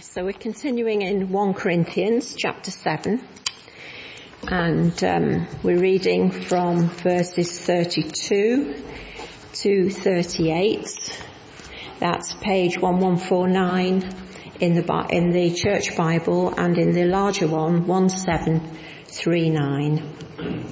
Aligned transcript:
So 0.00 0.24
we're 0.24 0.32
continuing 0.32 1.02
in 1.02 1.30
1 1.30 1.52
Corinthians 1.52 2.34
chapter 2.34 2.70
7 2.70 3.22
and 4.48 5.04
um, 5.04 5.46
we're 5.62 5.78
reading 5.78 6.30
from 6.30 6.88
verses 6.88 7.60
32 7.60 8.74
to 9.52 9.90
38. 9.90 11.22
That's 11.98 12.32
page 12.32 12.78
1149 12.78 14.14
in 14.60 14.76
the, 14.76 15.06
in 15.10 15.30
the 15.30 15.52
church 15.52 15.94
Bible 15.94 16.54
and 16.56 16.78
in 16.78 16.92
the 16.92 17.04
larger 17.04 17.46
one 17.46 17.86
1739. 17.86 20.64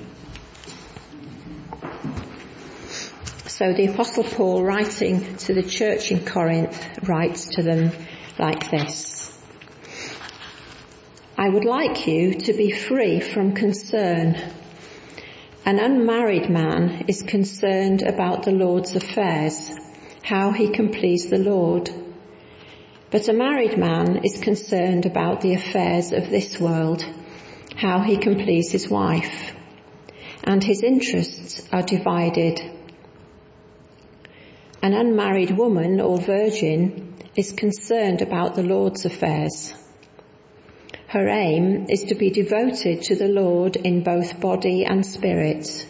So 3.47 3.75
the 3.75 3.93
apostle 3.93 4.25
Paul 4.25 4.65
writing 4.65 5.37
to 5.37 5.53
the 5.53 5.63
church 5.63 6.11
in 6.11 6.25
Corinth 6.25 7.07
writes 7.07 7.57
to 7.57 7.63
them 7.63 7.93
like 8.41 8.71
this. 8.71 9.39
I 11.37 11.49
would 11.49 11.65
like 11.65 12.07
you 12.07 12.35
to 12.35 12.53
be 12.53 12.71
free 12.71 13.21
from 13.21 13.53
concern. 13.53 14.37
An 15.65 15.79
unmarried 15.79 16.49
man 16.51 17.05
is 17.07 17.23
concerned 17.23 18.03
about 18.03 18.43
the 18.43 18.53
Lord's 18.53 18.97
affairs, 18.97 19.71
how 20.23 20.53
he 20.53 20.71
can 20.71 20.91
please 20.91 21.29
the 21.29 21.39
Lord. 21.39 21.91
But 23.11 23.29
a 23.29 23.33
married 23.33 23.77
man 23.77 24.25
is 24.25 24.41
concerned 24.41 25.05
about 25.05 25.43
the 25.43 25.55
affairs 25.55 26.13
of 26.13 26.31
this 26.31 26.59
world, 26.59 27.05
how 27.77 28.01
he 28.01 28.17
can 28.17 28.37
please 28.37 28.73
his 28.73 28.89
wife. 28.89 29.55
And 30.45 30.65
his 30.65 30.83
interests 30.83 31.69
are 31.73 31.83
divided. 31.83 32.61
An 34.83 34.95
unmarried 34.95 35.51
woman 35.51 36.01
or 36.01 36.19
virgin 36.19 37.10
is 37.41 37.53
concerned 37.53 38.21
about 38.21 38.55
the 38.55 38.63
Lord's 38.63 39.07
affairs. 39.07 39.73
Her 41.07 41.27
aim 41.27 41.87
is 41.89 42.03
to 42.05 42.15
be 42.15 42.29
devoted 42.29 43.01
to 43.05 43.17
the 43.17 43.29
Lord 43.29 43.77
in 43.77 44.03
both 44.03 44.39
body 44.39 44.85
and 44.85 45.07
spirit. 45.07 45.87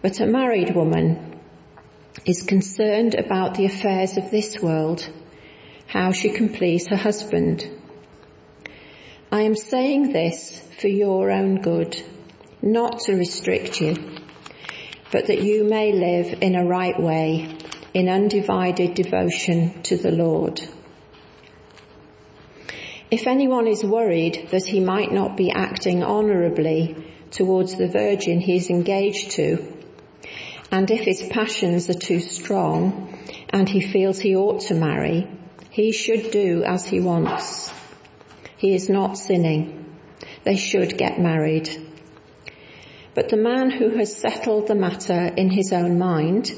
But 0.00 0.18
a 0.20 0.26
married 0.26 0.74
woman 0.74 1.38
is 2.24 2.44
concerned 2.44 3.14
about 3.14 3.56
the 3.56 3.66
affairs 3.66 4.16
of 4.16 4.30
this 4.30 4.58
world, 4.58 5.06
how 5.86 6.12
she 6.12 6.30
can 6.30 6.48
please 6.48 6.88
her 6.88 6.96
husband. 6.96 7.68
I 9.30 9.42
am 9.42 9.54
saying 9.54 10.14
this 10.14 10.66
for 10.80 10.88
your 10.88 11.30
own 11.30 11.60
good, 11.60 12.02
not 12.62 13.00
to 13.00 13.16
restrict 13.16 13.82
you, 13.82 13.96
but 15.12 15.26
that 15.26 15.42
you 15.42 15.64
may 15.64 15.92
live 15.92 16.38
in 16.40 16.54
a 16.54 16.64
right 16.64 16.98
way 16.98 17.55
in 17.96 18.10
undivided 18.10 18.92
devotion 18.92 19.80
to 19.80 19.96
the 19.96 20.10
Lord. 20.10 20.60
If 23.10 23.26
anyone 23.26 23.66
is 23.66 23.82
worried 23.82 24.48
that 24.50 24.66
he 24.66 24.80
might 24.80 25.10
not 25.10 25.34
be 25.34 25.50
acting 25.50 26.02
honourably 26.04 26.94
towards 27.30 27.74
the 27.76 27.88
virgin 27.88 28.38
he 28.38 28.56
is 28.56 28.68
engaged 28.68 29.30
to, 29.36 29.66
and 30.70 30.90
if 30.90 31.06
his 31.06 31.22
passions 31.22 31.88
are 31.88 31.94
too 31.94 32.20
strong 32.20 33.18
and 33.48 33.66
he 33.66 33.80
feels 33.80 34.18
he 34.18 34.36
ought 34.36 34.60
to 34.68 34.74
marry, 34.74 35.26
he 35.70 35.90
should 35.92 36.30
do 36.30 36.64
as 36.64 36.84
he 36.84 37.00
wants. 37.00 37.72
He 38.58 38.74
is 38.74 38.90
not 38.90 39.16
sinning. 39.16 39.86
They 40.44 40.56
should 40.56 40.98
get 40.98 41.18
married. 41.18 41.70
But 43.14 43.30
the 43.30 43.38
man 43.38 43.70
who 43.70 43.96
has 43.96 44.14
settled 44.14 44.66
the 44.66 44.74
matter 44.74 45.32
in 45.34 45.48
his 45.48 45.72
own 45.72 45.98
mind 45.98 46.52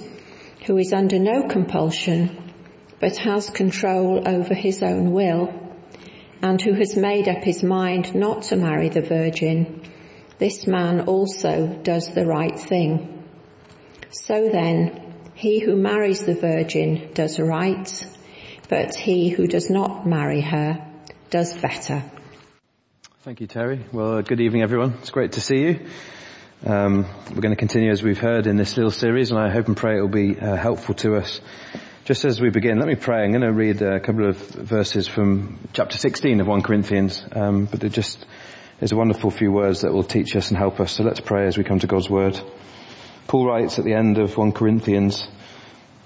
who 0.69 0.77
is 0.77 0.93
under 0.93 1.19
no 1.19 1.49
compulsion, 1.49 2.53
but 3.01 3.17
has 3.17 3.49
control 3.49 4.29
over 4.29 4.53
his 4.53 4.83
own 4.83 5.13
will, 5.13 5.51
and 6.43 6.61
who 6.61 6.75
has 6.75 6.95
made 6.95 7.27
up 7.27 7.43
his 7.43 7.63
mind 7.63 8.15
not 8.15 8.43
to 8.43 8.55
marry 8.55 8.91
the 8.91 9.01
virgin, 9.01 9.81
this 10.39 10.67
man 10.67 11.01
also 11.01 11.67
does 11.83 12.13
the 12.13 12.27
right 12.27 12.61
thing. 12.61 13.25
So 14.11 14.51
then, 14.51 15.15
he 15.35 15.59
who 15.59 15.75
marries 15.75 16.27
the 16.27 16.35
virgin 16.35 17.13
does 17.15 17.41
right, 17.41 18.07
but 18.69 18.95
he 18.95 19.31
who 19.31 19.47
does 19.47 19.71
not 19.71 20.07
marry 20.07 20.43
her 20.43 20.87
does 21.31 21.57
better. 21.57 22.05
Thank 23.23 23.41
you, 23.41 23.47
Terry. 23.47 23.87
Well, 23.91 24.19
uh, 24.19 24.21
good 24.21 24.41
evening, 24.43 24.61
everyone. 24.61 24.99
It's 25.01 25.11
great 25.11 25.33
to 25.33 25.41
see 25.41 25.61
you. 25.63 25.87
Um, 26.67 27.07
we're 27.31 27.41
going 27.41 27.55
to 27.55 27.57
continue 27.57 27.93
as 27.93 28.03
we've 28.03 28.19
heard 28.19 28.49
in 28.49 28.57
this 28.57 28.77
little 28.77 28.91
series, 28.91 29.31
and 29.31 29.39
I 29.39 29.49
hope 29.49 29.69
and 29.69 29.77
pray 29.77 29.97
it 29.97 30.01
will 30.01 30.09
be 30.09 30.37
uh, 30.37 30.57
helpful 30.57 30.93
to 30.97 31.15
us. 31.15 31.41
Just 32.05 32.25
as 32.25 32.41
we 32.41 32.51
begin, 32.51 32.81
let 32.81 32.89
me 32.89 32.97
pray. 32.97 33.23
I'm 33.23 33.31
going 33.31 33.43
to 33.43 33.53
read 33.53 33.81
a 33.81 34.01
couple 34.01 34.29
of 34.29 34.37
verses 34.37 35.07
from 35.07 35.61
chapter 35.73 35.97
16 35.97 36.41
of 36.41 36.49
1 36.49 36.63
Corinthians, 36.63 37.23
um, 37.31 37.67
but 37.67 37.85
it 37.85 37.93
just 37.93 38.27
is 38.81 38.91
a 38.91 38.97
wonderful 38.97 39.31
few 39.31 39.53
words 39.53 39.83
that 39.83 39.93
will 39.93 40.03
teach 40.03 40.35
us 40.35 40.49
and 40.49 40.59
help 40.59 40.81
us. 40.81 40.91
So 40.91 41.05
let's 41.05 41.21
pray 41.21 41.47
as 41.47 41.57
we 41.57 41.63
come 41.63 41.79
to 41.79 41.87
God's 41.87 42.11
word. 42.11 42.37
Paul 43.29 43.47
writes 43.47 43.79
at 43.79 43.85
the 43.85 43.95
end 43.95 44.19
of 44.19 44.37
1 44.37 44.51
Corinthians, 44.51 45.29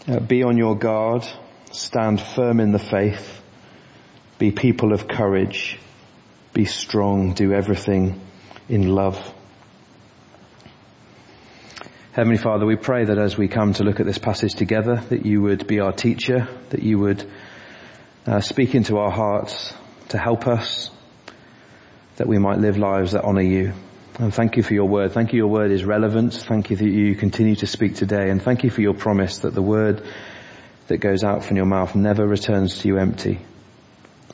uh, 0.07 0.21
"Be 0.21 0.43
on 0.43 0.59
your 0.59 0.77
guard, 0.77 1.27
stand 1.71 2.21
firm 2.21 2.61
in 2.61 2.73
the 2.73 2.79
faith, 2.79 3.41
be 4.39 4.51
people 4.51 4.93
of 4.93 5.09
courage, 5.09 5.79
be 6.53 6.67
strong, 6.67 7.33
do 7.33 7.55
everything 7.55 8.21
in 8.69 8.95
love." 8.95 9.33
Heavenly 12.13 12.37
Father, 12.37 12.67
we 12.67 12.77
pray 12.77 13.07
that 13.07 13.17
as 13.17 13.39
we 13.39 13.49
come 13.49 13.73
to 13.73 13.85
look 13.85 13.99
at 13.99 14.05
this 14.05 14.19
passage 14.19 14.53
together, 14.53 14.97
that 15.09 15.25
you 15.25 15.41
would 15.41 15.67
be 15.67 15.81
our 15.81 15.93
teacher, 15.93 16.47
that 16.69 16.83
you 16.83 16.99
would 16.99 17.27
uh, 18.27 18.43
speak 18.43 18.75
into 18.75 18.99
our 18.99 19.11
hearts 19.11 19.73
to 20.11 20.19
help 20.19 20.47
us, 20.47 20.91
that 22.17 22.29
we 22.29 22.37
might 22.37 22.59
live 22.59 22.77
lives 22.77 23.13
that 23.13 23.25
honour 23.25 23.41
you. 23.41 23.73
And 24.19 24.35
thank 24.35 24.59
you 24.59 24.63
for 24.63 24.75
your 24.75 24.87
word. 24.87 25.13
Thank 25.13 25.33
you 25.33 25.39
your 25.39 25.49
word 25.49 25.71
is 25.71 25.87
relevant. 25.87 26.35
Thank 26.35 26.69
you 26.69 26.77
that 26.77 26.87
you 26.87 27.15
continue 27.15 27.57
to 27.57 27.67
speak 27.67 27.95
today. 27.95 28.29
And 28.29 28.43
thank 28.43 28.63
you 28.63 28.69
for 28.69 28.83
your 28.83 28.93
promise 28.93 29.39
that 29.39 29.55
the 29.55 29.63
word 29.63 30.07
that 30.89 30.99
goes 30.99 31.25
out 31.25 31.47
from 31.47 31.57
your 31.57 31.65
mouth 31.65 31.95
never 31.95 32.27
returns 32.27 32.81
to 32.81 32.89
you 32.89 32.99
empty, 32.99 33.41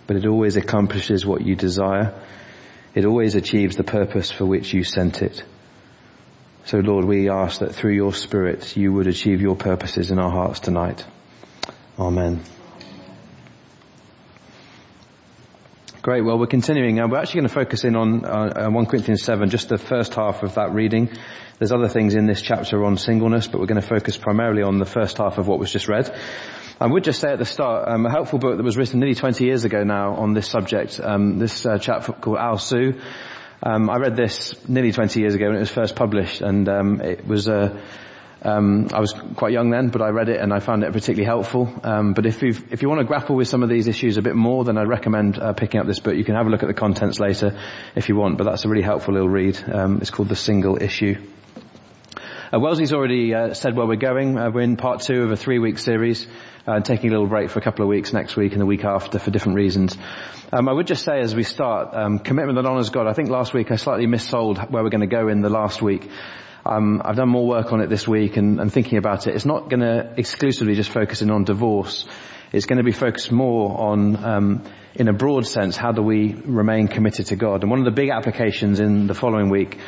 but 0.09 0.17
it 0.17 0.27
always 0.27 0.57
accomplishes 0.57 1.25
what 1.25 1.43
you 1.43 1.55
desire. 1.55 2.21
It 2.97 3.05
always 3.05 3.37
achieves 3.37 3.77
the 3.77 3.85
purpose 3.85 4.33
for 4.33 4.45
which 4.45 4.75
you 4.75 4.83
sent 4.83 5.23
it. 5.23 5.45
So 6.69 6.81
Lord, 6.81 7.07
we 7.07 7.31
ask 7.31 7.61
that 7.61 7.75
through 7.75 7.95
your 7.95 8.13
Spirit 8.13 8.77
you 8.77 8.93
would 8.93 9.07
achieve 9.07 9.41
your 9.41 9.57
purposes 9.57 10.11
in 10.11 10.19
our 10.19 10.31
hearts 10.31 10.61
tonight. 10.61 11.03
Amen. 11.99 12.43
Great. 16.03 16.21
Well, 16.27 16.39
we're 16.39 16.47
continuing. 16.47 17.01
Uh, 17.01 17.09
we're 17.09 17.21
actually 17.21 17.41
going 17.41 17.49
to 17.49 17.55
focus 17.55 17.85
in 17.85 17.97
on 17.97 18.23
uh, 18.23 18.69
1 18.69 18.85
Corinthians 18.85 19.23
7, 19.23 19.49
just 19.49 19.71
the 19.71 19.79
first 19.79 20.13
half 20.13 20.43
of 20.43 20.57
that 20.57 20.75
reading. 20.75 21.09
There's 21.59 21.73
other 21.73 21.89
things 21.89 22.15
in 22.15 22.27
this 22.27 22.43
chapter 22.43 22.85
on 22.85 22.99
singleness, 22.99 23.49
but 23.49 23.61
we're 23.61 23.67
going 23.67 23.81
to 23.81 23.89
focus 23.89 24.19
primarily 24.19 24.63
on 24.63 24.77
the 24.77 24.85
first 24.85 25.17
half 25.17 25.39
of 25.39 25.49
what 25.49 25.59
was 25.59 25.73
just 25.73 25.89
read. 25.89 26.15
I 26.79 26.87
would 26.87 27.03
just 27.03 27.19
say 27.19 27.33
at 27.33 27.39
the 27.39 27.47
start, 27.47 27.89
um, 27.89 28.05
a 28.05 28.11
helpful 28.11 28.41
book 28.41 28.59
that 28.59 28.63
was 28.63 28.77
written 28.77 29.01
nearly 29.01 29.15
20 29.15 29.43
years 29.43 29.65
ago 29.65 29.85
now 29.85 30.17
on 30.17 30.35
this 30.35 30.47
subject, 30.47 31.01
um, 31.03 31.39
this 31.39 31.65
uh, 31.65 31.79
chap 31.79 32.21
called 32.21 32.37
Al 32.37 32.59
Hsu, 32.59 33.01
um, 33.63 33.91
I 33.91 33.97
read 33.97 34.17
this 34.17 34.55
nearly 34.69 34.93
20 34.93 35.21
years 35.21 35.35
ago 35.35 35.47
when 35.47 35.57
it 35.57 35.61
was 35.61 35.71
first 35.71 35.97
published, 35.97 36.41
and 36.41 36.69
um, 36.69 37.01
it 37.01 37.27
was 37.27 37.49
a. 37.49 37.55
Uh, 37.55 37.81
um, 38.41 38.87
I 38.95 39.01
was 39.01 39.13
quite 39.35 39.53
young 39.53 39.71
then, 39.71 39.89
but 39.89 40.01
I 40.01 40.11
read 40.11 40.29
it 40.29 40.41
and 40.41 40.53
I 40.53 40.61
found 40.61 40.85
it 40.85 40.93
particularly 40.93 41.25
helpful. 41.25 41.69
Um, 41.83 42.13
but 42.13 42.25
if 42.25 42.41
you 42.41 42.55
if 42.71 42.83
you 42.83 42.89
want 42.89 43.01
to 43.01 43.05
grapple 43.05 43.35
with 43.35 43.49
some 43.49 43.65
of 43.65 43.69
these 43.69 43.89
issues 43.89 44.17
a 44.17 44.23
bit 44.23 44.37
more, 44.37 44.63
then 44.63 44.79
I 44.79 44.83
recommend 44.83 45.39
uh, 45.39 45.55
picking 45.55 45.81
up 45.81 45.89
this 45.89 45.99
book. 45.99 46.15
You 46.15 46.25
can 46.25 46.37
have 46.37 46.47
a 46.47 46.51
look 46.51 46.63
at 46.63 46.69
the 46.69 46.75
contents 46.75 47.19
later 47.19 47.59
if 47.97 48.09
you 48.09 48.15
want, 48.15 48.39
but 48.39 48.45
that's 48.45 48.65
a 48.65 48.69
really 48.69 48.85
helpful 48.85 49.15
little 49.15 49.29
read. 49.29 49.59
Um, 49.69 49.99
it's 50.01 50.11
called 50.11 50.29
The 50.29 50.37
Single 50.37 50.81
Issue. 50.81 51.17
Uh, 52.51 52.61
Wellesley's 52.61 52.93
already 52.95 53.35
uh, 53.35 53.53
said 53.53 53.77
where 53.77 53.87
we're 53.87 53.97
going. 53.97 54.39
Uh, 54.39 54.51
we're 54.51 54.63
in 54.63 54.77
part 54.77 55.03
two 55.03 55.25
of 55.25 55.33
a 55.33 55.37
three-week 55.37 55.79
series, 55.79 56.27
uh, 56.69 56.81
taking 56.81 57.09
a 57.09 57.13
little 57.13 57.27
break 57.27 57.49
for 57.49 57.59
a 57.59 57.63
couple 57.63 57.83
of 57.83 57.89
weeks 57.89 58.13
next 58.13 58.37
week 58.37 58.53
and 58.53 58.61
the 58.61 58.67
week 58.67 58.85
after 58.85 59.19
for 59.19 59.31
different 59.31 59.57
reasons. 59.57 59.97
Um, 60.53 60.69
I 60.69 60.73
would 60.73 60.87
just 60.87 61.03
say 61.03 61.21
as 61.21 61.35
we 61.35 61.43
start, 61.43 61.95
um, 61.95 62.19
commitment 62.19 62.57
that 62.57 62.67
honours 62.67 62.91
God. 62.91 63.07
I 63.07 63.15
think 63.15 63.31
last 63.31 63.55
week 63.55 63.71
I 63.71 63.77
slightly 63.77 64.07
missold 64.07 64.71
where 64.71 64.83
we're 64.83 64.91
going 64.91 65.01
to 65.01 65.07
go 65.07 65.29
in 65.29 65.41
the 65.41 65.49
last 65.49 65.81
week. 65.81 66.11
Um, 66.67 67.01
I've 67.03 67.17
done 67.17 67.31
more 67.31 67.47
work 67.47 67.73
on 67.73 67.81
it 67.81 67.89
this 67.89 68.07
week 68.07 68.37
and, 68.37 68.61
and 68.61 68.71
thinking 68.71 68.99
about 68.99 69.27
it. 69.27 69.35
It's 69.35 69.47
not 69.47 69.71
going 69.71 69.81
to 69.81 70.13
exclusively 70.19 70.75
just 70.75 70.91
focus 70.91 71.23
in 71.23 71.31
on 71.31 71.45
divorce. 71.45 72.05
It's 72.53 72.67
going 72.67 72.77
to 72.79 72.85
be 72.85 72.93
focused 72.93 73.33
more 73.33 73.79
on, 73.79 74.25
um, 74.25 74.65
in 74.95 75.09
a 75.09 75.15
broad 75.15 75.47
sense, 75.47 75.77
how 75.77 75.93
do 75.93 76.03
we 76.03 76.35
remain 76.35 76.89
committed 76.89 77.27
to 77.27 77.37
God? 77.37 77.63
And 77.63 77.71
one 77.71 77.79
of 77.79 77.87
the 77.87 77.91
big 77.91 78.11
applications 78.11 78.81
in 78.81 79.07
the 79.07 79.15
following 79.15 79.49
week 79.49 79.79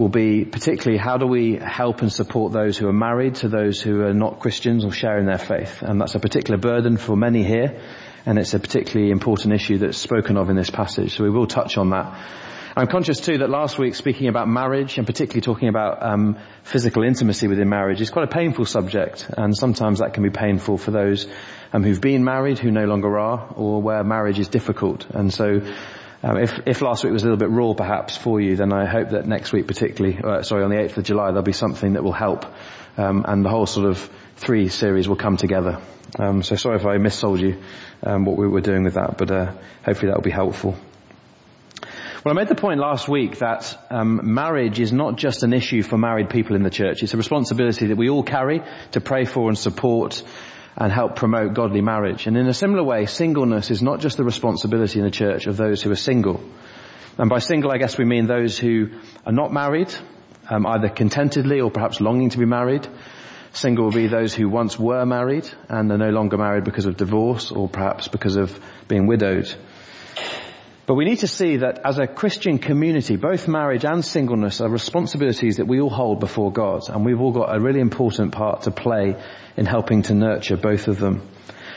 will 0.00 0.08
be 0.08 0.46
particularly 0.46 0.96
how 0.96 1.18
do 1.18 1.26
we 1.26 1.56
help 1.56 2.00
and 2.00 2.10
support 2.10 2.54
those 2.54 2.78
who 2.78 2.88
are 2.88 2.92
married 2.92 3.34
to 3.34 3.48
those 3.48 3.82
who 3.82 4.00
are 4.00 4.14
not 4.14 4.40
Christians 4.40 4.82
or 4.82 4.92
sharing 4.92 5.26
their 5.26 5.38
faith. 5.38 5.82
And 5.82 6.00
that's 6.00 6.14
a 6.14 6.20
particular 6.20 6.58
burden 6.58 6.96
for 6.96 7.16
many 7.16 7.44
here 7.44 7.82
and 8.24 8.38
it's 8.38 8.54
a 8.54 8.58
particularly 8.58 9.12
important 9.12 9.52
issue 9.52 9.76
that's 9.78 9.98
spoken 9.98 10.38
of 10.38 10.48
in 10.48 10.56
this 10.56 10.70
passage. 10.70 11.16
So 11.16 11.24
we 11.24 11.30
will 11.30 11.46
touch 11.46 11.76
on 11.76 11.90
that. 11.90 12.18
I'm 12.74 12.86
conscious 12.86 13.20
too 13.20 13.38
that 13.38 13.50
last 13.50 13.78
week 13.78 13.94
speaking 13.94 14.28
about 14.28 14.48
marriage 14.48 14.96
and 14.96 15.06
particularly 15.06 15.42
talking 15.42 15.68
about 15.68 16.02
um, 16.02 16.38
physical 16.62 17.02
intimacy 17.02 17.46
within 17.46 17.68
marriage 17.68 18.00
is 18.00 18.08
quite 18.08 18.24
a 18.24 18.32
painful 18.32 18.64
subject 18.64 19.28
and 19.36 19.54
sometimes 19.54 19.98
that 19.98 20.14
can 20.14 20.22
be 20.22 20.30
painful 20.30 20.78
for 20.78 20.92
those 20.92 21.26
um, 21.74 21.82
who've 21.82 22.00
been 22.00 22.24
married 22.24 22.58
who 22.58 22.70
no 22.70 22.86
longer 22.86 23.18
are 23.18 23.52
or 23.54 23.82
where 23.82 24.02
marriage 24.02 24.38
is 24.38 24.48
difficult 24.48 25.06
and 25.10 25.34
so 25.34 25.60
um, 26.22 26.36
if, 26.36 26.60
if 26.66 26.82
last 26.82 27.02
week 27.02 27.12
was 27.12 27.22
a 27.22 27.26
little 27.26 27.38
bit 27.38 27.50
raw 27.50 27.72
perhaps 27.74 28.16
for 28.16 28.40
you 28.40 28.56
then 28.56 28.72
I 28.72 28.86
hope 28.86 29.10
that 29.10 29.26
next 29.26 29.52
week 29.52 29.66
particularly 29.66 30.18
uh, 30.22 30.42
sorry 30.42 30.64
on 30.64 30.70
the 30.70 30.76
8th 30.76 30.96
of 30.98 31.04
July 31.04 31.28
there'll 31.28 31.42
be 31.42 31.52
something 31.52 31.94
that 31.94 32.04
will 32.04 32.12
help. 32.12 32.44
Um, 32.96 33.24
and 33.26 33.44
the 33.44 33.48
whole 33.48 33.66
sort 33.66 33.86
of 33.86 34.10
three 34.36 34.68
series 34.68 35.08
will 35.08 35.16
come 35.16 35.36
together. 35.36 35.80
Um, 36.18 36.42
so 36.42 36.56
sorry 36.56 36.76
if 36.76 36.86
I 36.86 36.96
missold 36.96 37.40
you 37.40 37.62
um, 38.02 38.24
what 38.24 38.36
we 38.36 38.48
were 38.48 38.60
doing 38.60 38.84
with 38.84 38.94
that 38.94 39.16
but 39.16 39.30
uh, 39.30 39.52
hopefully 39.84 40.08
that 40.08 40.16
will 40.16 40.24
be 40.24 40.30
helpful. 40.30 40.76
Well, 42.22 42.34
I 42.34 42.36
made 42.36 42.48
the 42.48 42.54
point 42.54 42.80
last 42.80 43.08
week 43.08 43.38
that 43.38 43.78
um, 43.88 44.20
marriage 44.34 44.78
is 44.78 44.92
not 44.92 45.16
just 45.16 45.42
an 45.42 45.54
issue 45.54 45.82
for 45.82 45.96
married 45.96 46.28
people 46.28 46.54
in 46.54 46.62
the 46.62 46.68
church. 46.68 47.02
It's 47.02 47.14
a 47.14 47.16
responsibility 47.16 47.86
that 47.86 47.96
we 47.96 48.10
all 48.10 48.22
carry 48.22 48.62
to 48.90 49.00
pray 49.00 49.24
for 49.24 49.48
and 49.48 49.56
support 49.56 50.22
and 50.76 50.92
help 50.92 51.16
promote 51.16 51.54
godly 51.54 51.80
marriage. 51.80 52.26
And 52.26 52.36
in 52.36 52.46
a 52.46 52.54
similar 52.54 52.82
way, 52.82 53.06
singleness 53.06 53.70
is 53.70 53.82
not 53.82 54.00
just 54.00 54.16
the 54.16 54.24
responsibility 54.24 54.98
in 54.98 55.04
the 55.04 55.10
church 55.10 55.46
of 55.46 55.56
those 55.56 55.82
who 55.82 55.90
are 55.90 55.96
single. 55.96 56.40
And 57.18 57.28
by 57.28 57.38
single, 57.38 57.70
I 57.70 57.78
guess 57.78 57.98
we 57.98 58.04
mean 58.04 58.26
those 58.26 58.58
who 58.58 58.90
are 59.26 59.32
not 59.32 59.52
married, 59.52 59.92
um, 60.48 60.66
either 60.66 60.88
contentedly 60.88 61.60
or 61.60 61.70
perhaps 61.70 62.00
longing 62.00 62.30
to 62.30 62.38
be 62.38 62.46
married. 62.46 62.86
Single 63.52 63.86
will 63.86 63.92
be 63.92 64.06
those 64.06 64.32
who 64.32 64.48
once 64.48 64.78
were 64.78 65.04
married 65.04 65.48
and 65.68 65.90
are 65.90 65.98
no 65.98 66.10
longer 66.10 66.38
married 66.38 66.64
because 66.64 66.86
of 66.86 66.96
divorce 66.96 67.50
or 67.50 67.68
perhaps 67.68 68.06
because 68.08 68.36
of 68.36 68.58
being 68.86 69.06
widowed. 69.06 69.52
But 70.90 70.96
we 70.96 71.04
need 71.04 71.20
to 71.20 71.28
see 71.28 71.58
that 71.58 71.82
as 71.84 72.00
a 72.00 72.08
Christian 72.08 72.58
community, 72.58 73.14
both 73.14 73.46
marriage 73.46 73.84
and 73.84 74.04
singleness 74.04 74.60
are 74.60 74.68
responsibilities 74.68 75.58
that 75.58 75.68
we 75.68 75.80
all 75.80 75.88
hold 75.88 76.18
before 76.18 76.50
God, 76.50 76.88
and 76.88 77.04
we've 77.04 77.20
all 77.20 77.30
got 77.30 77.56
a 77.56 77.60
really 77.60 77.78
important 77.78 78.32
part 78.32 78.62
to 78.62 78.72
play 78.72 79.14
in 79.56 79.66
helping 79.66 80.02
to 80.02 80.14
nurture 80.14 80.56
both 80.56 80.88
of 80.88 80.98
them. 80.98 81.30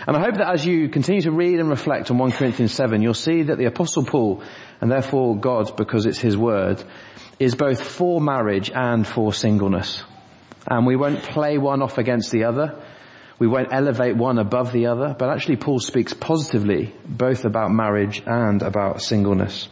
And 0.07 0.17
I 0.17 0.19
hope 0.19 0.37
that 0.37 0.51
as 0.51 0.65
you 0.65 0.89
continue 0.89 1.21
to 1.21 1.31
read 1.31 1.59
and 1.59 1.69
reflect 1.69 2.09
on 2.09 2.17
1 2.17 2.31
Corinthians 2.31 2.73
7, 2.73 3.03
you'll 3.03 3.13
see 3.13 3.43
that 3.43 3.59
the 3.59 3.65
apostle 3.65 4.03
Paul, 4.03 4.41
and 4.81 4.91
therefore 4.91 5.37
God, 5.37 5.77
because 5.77 6.07
it's 6.07 6.17
his 6.17 6.35
word, 6.35 6.83
is 7.37 7.53
both 7.53 7.83
for 7.83 8.19
marriage 8.19 8.71
and 8.73 9.05
for 9.05 9.31
singleness. 9.31 10.01
And 10.65 10.87
we 10.87 10.95
won't 10.95 11.21
play 11.21 11.59
one 11.59 11.83
off 11.83 11.99
against 11.99 12.31
the 12.31 12.45
other. 12.45 12.83
We 13.39 13.47
won't 13.47 13.73
elevate 13.73 14.15
one 14.15 14.37
above 14.37 14.71
the 14.71 14.87
other, 14.87 15.15
but 15.17 15.29
actually 15.29 15.55
Paul 15.55 15.79
speaks 15.79 16.13
positively 16.13 16.93
both 17.05 17.45
about 17.45 17.71
marriage 17.71 18.21
and 18.25 18.61
about 18.61 19.01
singleness. 19.01 19.67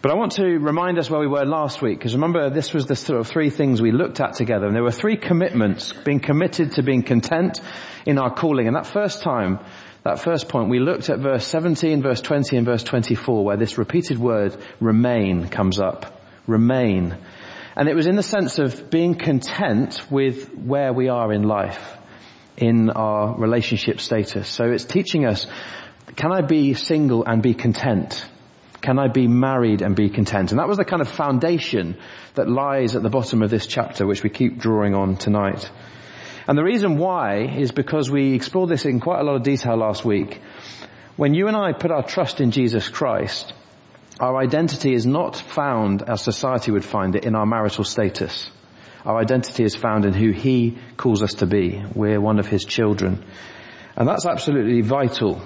But 0.00 0.12
I 0.12 0.14
want 0.14 0.32
to 0.32 0.44
remind 0.44 0.98
us 0.98 1.10
where 1.10 1.20
we 1.20 1.26
were 1.26 1.44
last 1.44 1.82
week, 1.82 1.98
because 1.98 2.14
remember 2.14 2.50
this 2.50 2.72
was 2.72 2.86
the 2.86 2.94
sort 2.94 3.18
of 3.20 3.26
three 3.26 3.50
things 3.50 3.82
we 3.82 3.90
looked 3.90 4.20
at 4.20 4.34
together, 4.34 4.66
and 4.66 4.74
there 4.74 4.82
were 4.82 4.92
three 4.92 5.16
commitments, 5.16 5.92
being 5.92 6.20
committed 6.20 6.72
to 6.72 6.82
being 6.82 7.02
content 7.02 7.60
in 8.06 8.18
our 8.18 8.32
calling. 8.32 8.68
And 8.68 8.76
that 8.76 8.86
first 8.86 9.22
time, 9.22 9.58
that 10.04 10.20
first 10.20 10.48
point, 10.48 10.68
we 10.68 10.78
looked 10.78 11.10
at 11.10 11.18
verse 11.18 11.46
17, 11.46 12.02
verse 12.02 12.20
20 12.20 12.56
and 12.56 12.64
verse 12.64 12.84
24, 12.84 13.44
where 13.44 13.56
this 13.56 13.76
repeated 13.76 14.18
word, 14.18 14.56
remain, 14.80 15.48
comes 15.48 15.80
up. 15.80 16.22
Remain. 16.46 17.16
And 17.74 17.88
it 17.88 17.94
was 17.94 18.06
in 18.06 18.16
the 18.16 18.22
sense 18.22 18.58
of 18.58 18.90
being 18.90 19.16
content 19.16 20.00
with 20.10 20.54
where 20.54 20.92
we 20.92 21.08
are 21.08 21.32
in 21.32 21.42
life 21.42 21.98
in 22.58 22.90
our 22.90 23.36
relationship 23.38 24.00
status. 24.00 24.48
So 24.48 24.64
it's 24.64 24.84
teaching 24.84 25.24
us, 25.24 25.46
can 26.16 26.32
I 26.32 26.42
be 26.42 26.74
single 26.74 27.24
and 27.24 27.42
be 27.42 27.54
content? 27.54 28.26
Can 28.80 28.98
I 28.98 29.08
be 29.08 29.26
married 29.26 29.82
and 29.82 29.96
be 29.96 30.10
content? 30.10 30.50
And 30.50 30.60
that 30.60 30.68
was 30.68 30.78
the 30.78 30.84
kind 30.84 31.02
of 31.02 31.08
foundation 31.08 31.96
that 32.34 32.48
lies 32.48 32.96
at 32.96 33.02
the 33.02 33.10
bottom 33.10 33.42
of 33.42 33.50
this 33.50 33.66
chapter, 33.66 34.06
which 34.06 34.22
we 34.22 34.30
keep 34.30 34.58
drawing 34.58 34.94
on 34.94 35.16
tonight. 35.16 35.70
And 36.46 36.56
the 36.56 36.64
reason 36.64 36.96
why 36.96 37.42
is 37.44 37.72
because 37.72 38.10
we 38.10 38.34
explored 38.34 38.70
this 38.70 38.84
in 38.84 39.00
quite 39.00 39.20
a 39.20 39.22
lot 39.22 39.36
of 39.36 39.42
detail 39.42 39.76
last 39.76 40.04
week. 40.04 40.40
When 41.16 41.34
you 41.34 41.48
and 41.48 41.56
I 41.56 41.72
put 41.72 41.90
our 41.90 42.02
trust 42.02 42.40
in 42.40 42.52
Jesus 42.52 42.88
Christ, 42.88 43.52
our 44.20 44.36
identity 44.36 44.94
is 44.94 45.06
not 45.06 45.36
found 45.36 46.02
as 46.02 46.22
society 46.22 46.70
would 46.70 46.84
find 46.84 47.16
it 47.16 47.24
in 47.24 47.34
our 47.34 47.46
marital 47.46 47.84
status. 47.84 48.50
Our 49.04 49.18
identity 49.18 49.64
is 49.64 49.76
found 49.76 50.04
in 50.04 50.12
who 50.12 50.30
He 50.30 50.78
calls 50.96 51.22
us 51.22 51.34
to 51.34 51.46
be. 51.46 51.82
We're 51.94 52.20
one 52.20 52.38
of 52.38 52.46
His 52.46 52.64
children. 52.64 53.24
And 53.96 54.08
that's 54.08 54.26
absolutely 54.26 54.80
vital. 54.82 55.42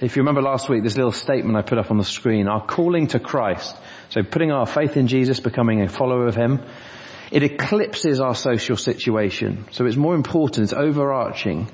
If 0.00 0.16
you 0.16 0.22
remember 0.22 0.42
last 0.42 0.68
week, 0.68 0.82
this 0.82 0.96
little 0.96 1.12
statement 1.12 1.56
I 1.56 1.62
put 1.62 1.78
up 1.78 1.90
on 1.90 1.98
the 1.98 2.04
screen, 2.04 2.48
our 2.48 2.64
calling 2.64 3.08
to 3.08 3.20
Christ. 3.20 3.76
So 4.08 4.22
putting 4.22 4.50
our 4.50 4.66
faith 4.66 4.96
in 4.96 5.06
Jesus, 5.06 5.40
becoming 5.40 5.82
a 5.82 5.88
follower 5.88 6.26
of 6.26 6.34
Him, 6.34 6.62
it 7.30 7.42
eclipses 7.42 8.20
our 8.20 8.34
social 8.34 8.76
situation. 8.76 9.66
So 9.72 9.86
it's 9.86 9.96
more 9.96 10.14
important, 10.14 10.64
it's 10.64 10.72
overarching, 10.72 11.70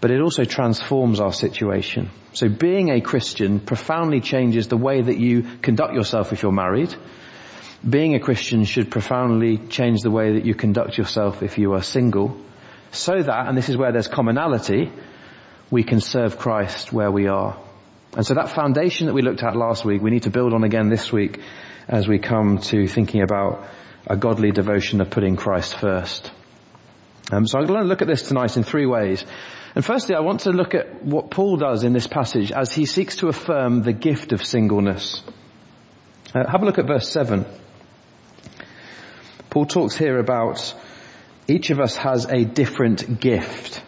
but 0.00 0.10
it 0.10 0.20
also 0.20 0.44
transforms 0.44 1.20
our 1.20 1.32
situation. 1.32 2.10
So 2.32 2.48
being 2.48 2.90
a 2.90 3.00
Christian 3.00 3.60
profoundly 3.60 4.20
changes 4.20 4.68
the 4.68 4.76
way 4.76 5.00
that 5.00 5.18
you 5.18 5.42
conduct 5.62 5.94
yourself 5.94 6.32
if 6.32 6.42
you're 6.42 6.52
married, 6.52 6.94
being 7.88 8.14
a 8.14 8.20
Christian 8.20 8.64
should 8.64 8.90
profoundly 8.90 9.56
change 9.56 10.02
the 10.02 10.10
way 10.10 10.34
that 10.34 10.44
you 10.44 10.54
conduct 10.54 10.98
yourself 10.98 11.42
if 11.42 11.58
you 11.58 11.72
are 11.72 11.82
single, 11.82 12.36
so 12.92 13.22
that, 13.22 13.46
and 13.48 13.56
this 13.56 13.68
is 13.68 13.76
where 13.76 13.92
there's 13.92 14.08
commonality, 14.08 14.92
we 15.70 15.82
can 15.82 16.00
serve 16.00 16.38
Christ 16.38 16.92
where 16.92 17.10
we 17.10 17.28
are. 17.28 17.58
And 18.16 18.26
so 18.26 18.34
that 18.34 18.50
foundation 18.50 19.06
that 19.06 19.14
we 19.14 19.22
looked 19.22 19.42
at 19.42 19.56
last 19.56 19.84
week, 19.84 20.02
we 20.02 20.10
need 20.10 20.24
to 20.24 20.30
build 20.30 20.52
on 20.52 20.64
again 20.64 20.88
this 20.88 21.12
week 21.12 21.40
as 21.88 22.08
we 22.08 22.18
come 22.18 22.58
to 22.58 22.86
thinking 22.86 23.22
about 23.22 23.68
a 24.06 24.16
godly 24.16 24.50
devotion 24.50 25.00
of 25.00 25.10
putting 25.10 25.36
Christ 25.36 25.76
first. 25.76 26.32
Um, 27.32 27.46
so 27.46 27.58
I'm 27.58 27.66
going 27.66 27.80
to 27.80 27.86
look 27.86 28.02
at 28.02 28.08
this 28.08 28.22
tonight 28.22 28.56
in 28.56 28.64
three 28.64 28.86
ways. 28.86 29.24
And 29.76 29.84
firstly, 29.84 30.16
I 30.16 30.20
want 30.20 30.40
to 30.40 30.50
look 30.50 30.74
at 30.74 31.04
what 31.04 31.30
Paul 31.30 31.56
does 31.56 31.84
in 31.84 31.92
this 31.92 32.08
passage 32.08 32.50
as 32.50 32.72
he 32.72 32.86
seeks 32.86 33.16
to 33.16 33.28
affirm 33.28 33.82
the 33.82 33.92
gift 33.92 34.32
of 34.32 34.44
singleness. 34.44 35.22
Uh, 36.34 36.50
have 36.50 36.62
a 36.62 36.66
look 36.66 36.78
at 36.78 36.86
verse 36.86 37.08
7. 37.08 37.46
Paul 39.50 39.66
talks 39.66 39.96
here 39.96 40.18
about 40.18 40.74
each 41.48 41.70
of 41.70 41.80
us 41.80 41.96
has 41.96 42.24
a 42.26 42.44
different 42.44 43.20
gift. 43.20 43.82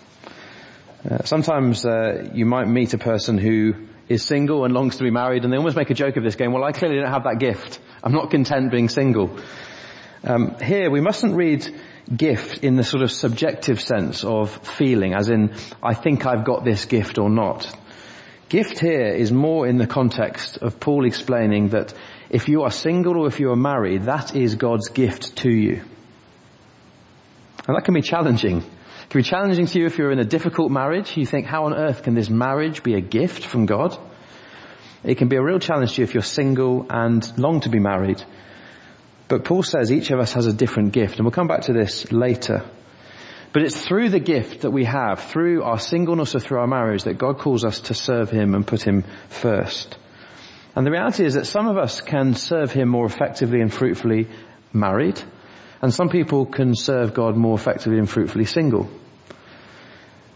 Uh, 1.09 1.23
sometimes 1.25 1.87
uh, 1.87 2.31
you 2.35 2.47
might 2.47 2.67
meet 2.67 2.95
a 2.95 2.99
person 2.99 3.39
who 3.39 3.75
is 4.09 4.25
single 4.25 4.65
and 4.65 4.75
longs 4.75 4.97
to 4.97 5.05
be 5.05 5.11
married 5.11 5.45
and 5.45 5.53
they 5.53 5.57
almost 5.57 5.77
make 5.77 5.91
a 5.91 5.95
joke 5.95 6.17
of 6.17 6.25
this 6.25 6.35
game. 6.35 6.53
well 6.53 6.65
I 6.65 6.73
clearly 6.73 6.97
don't 6.97 7.13
have 7.13 7.25
that 7.25 7.39
gift. 7.39 7.79
I'm 8.03 8.13
not 8.13 8.33
content 8.33 8.73
being 8.73 8.89
single. 8.89 9.39
Um, 10.25 10.57
here 10.61 10.91
we 10.91 11.01
mustn't 11.01 11.37
read 11.37 11.69
gift 12.15 12.65
in 12.65 12.75
the 12.75 12.83
sort 12.83 13.05
of 13.05 13.13
subjective 13.13 13.81
sense 13.81 14.25
of 14.25 14.51
feeling, 14.67 15.15
as 15.15 15.31
in, 15.31 15.55
I 15.81 15.95
think 15.95 16.27
I've 16.27 16.45
got 16.45 16.65
this 16.65 16.87
gift 16.87 17.19
or 17.19 17.31
not. 17.31 17.73
Gift 18.53 18.81
here 18.81 19.07
is 19.07 19.33
more 19.33 19.67
in 19.67 19.79
the 19.79 19.87
context 19.87 20.59
of 20.59 20.79
Paul 20.79 21.07
explaining 21.07 21.71
that 21.71 21.95
if 22.29 22.51
you 22.51 22.65
are 22.65 22.71
single 22.71 23.17
or 23.17 23.27
if 23.27 23.41
you 23.41 23.51
are 23.51 23.57
married, 23.57 24.03
that 24.03 24.37
is 24.37 24.57
God's 24.57 24.91
gift 24.91 25.37
to 25.37 25.51
you. 25.51 25.81
And 27.67 27.75
that 27.75 27.87
can 27.87 27.95
be 27.95 28.03
challenging. 28.03 28.59
It 28.59 29.09
can 29.09 29.21
be 29.21 29.23
challenging 29.23 29.65
to 29.65 29.79
you 29.79 29.87
if 29.87 29.97
you're 29.97 30.13
in 30.13 30.19
a 30.19 30.27
difficult 30.27 30.71
marriage. 30.71 31.17
You 31.17 31.25
think, 31.25 31.47
how 31.47 31.65
on 31.65 31.73
earth 31.73 32.03
can 32.03 32.13
this 32.13 32.29
marriage 32.29 32.83
be 32.83 32.93
a 32.93 33.01
gift 33.01 33.43
from 33.43 33.65
God? 33.65 33.97
It 35.03 35.15
can 35.15 35.29
be 35.29 35.37
a 35.37 35.43
real 35.43 35.59
challenge 35.59 35.95
to 35.95 36.03
you 36.03 36.05
if 36.05 36.13
you're 36.13 36.23
single 36.23 36.85
and 36.91 37.27
long 37.39 37.61
to 37.61 37.71
be 37.71 37.79
married. 37.79 38.23
But 39.29 39.47
Paul 39.47 39.63
says 39.63 39.91
each 39.91 40.11
of 40.11 40.19
us 40.19 40.35
has 40.35 40.45
a 40.45 40.53
different 40.53 40.93
gift, 40.93 41.17
and 41.17 41.25
we'll 41.25 41.33
come 41.33 41.49
back 41.49 41.63
to 41.63 41.73
this 41.73 42.13
later. 42.13 42.67
But 43.53 43.63
it's 43.63 43.81
through 43.81 44.09
the 44.09 44.21
gift 44.21 44.63
that 44.63 44.71
we 44.71 44.85
have, 44.85 45.21
through 45.25 45.63
our 45.63 45.79
singleness 45.79 46.35
or 46.35 46.41
through 46.41 46.61
our 46.61 46.67
marriage, 46.67 47.05
that 47.05 47.19
God 47.19 47.39
calls 47.39 47.65
us 47.65 47.81
to 47.81 47.95
serve 47.95 48.31
Him 48.31 48.55
and 48.55 48.67
put 48.67 48.83
Him 48.83 49.05
first. 49.29 49.97
And 50.75 50.87
the 50.87 50.91
reality 50.91 51.27
is 51.27 51.35
that 51.35 51.47
some 51.47 51.69
of 51.69 51.77
us 51.77 52.01
can 52.01 52.35
serve 52.35 52.73
Him 52.73 52.89
more 52.89 53.05
effectively 53.05 53.61
and 53.61 53.73
fruitfully 53.73 54.29
married, 54.73 55.21
and 55.83 55.93
some 55.93 56.09
people 56.09 56.47
can 56.47 56.75
serve 56.75 57.13
God 57.13 57.37
more 57.37 57.55
effectively 57.55 57.99
and 57.99 58.09
fruitfully 58.09 58.47
single. 58.47 58.89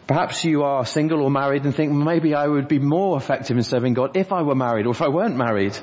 Perhaps 0.06 0.44
you 0.44 0.62
are 0.62 0.84
single 0.84 1.22
or 1.22 1.30
married 1.30 1.64
and 1.64 1.74
think, 1.74 1.92
maybe 1.92 2.34
I 2.34 2.46
would 2.46 2.68
be 2.68 2.78
more 2.78 3.16
effective 3.16 3.56
in 3.56 3.62
serving 3.62 3.94
God 3.94 4.16
if 4.16 4.32
I 4.32 4.42
were 4.42 4.54
married 4.54 4.86
or 4.86 4.90
if 4.90 5.02
I 5.02 5.08
weren't 5.08 5.36
married. 5.36 5.76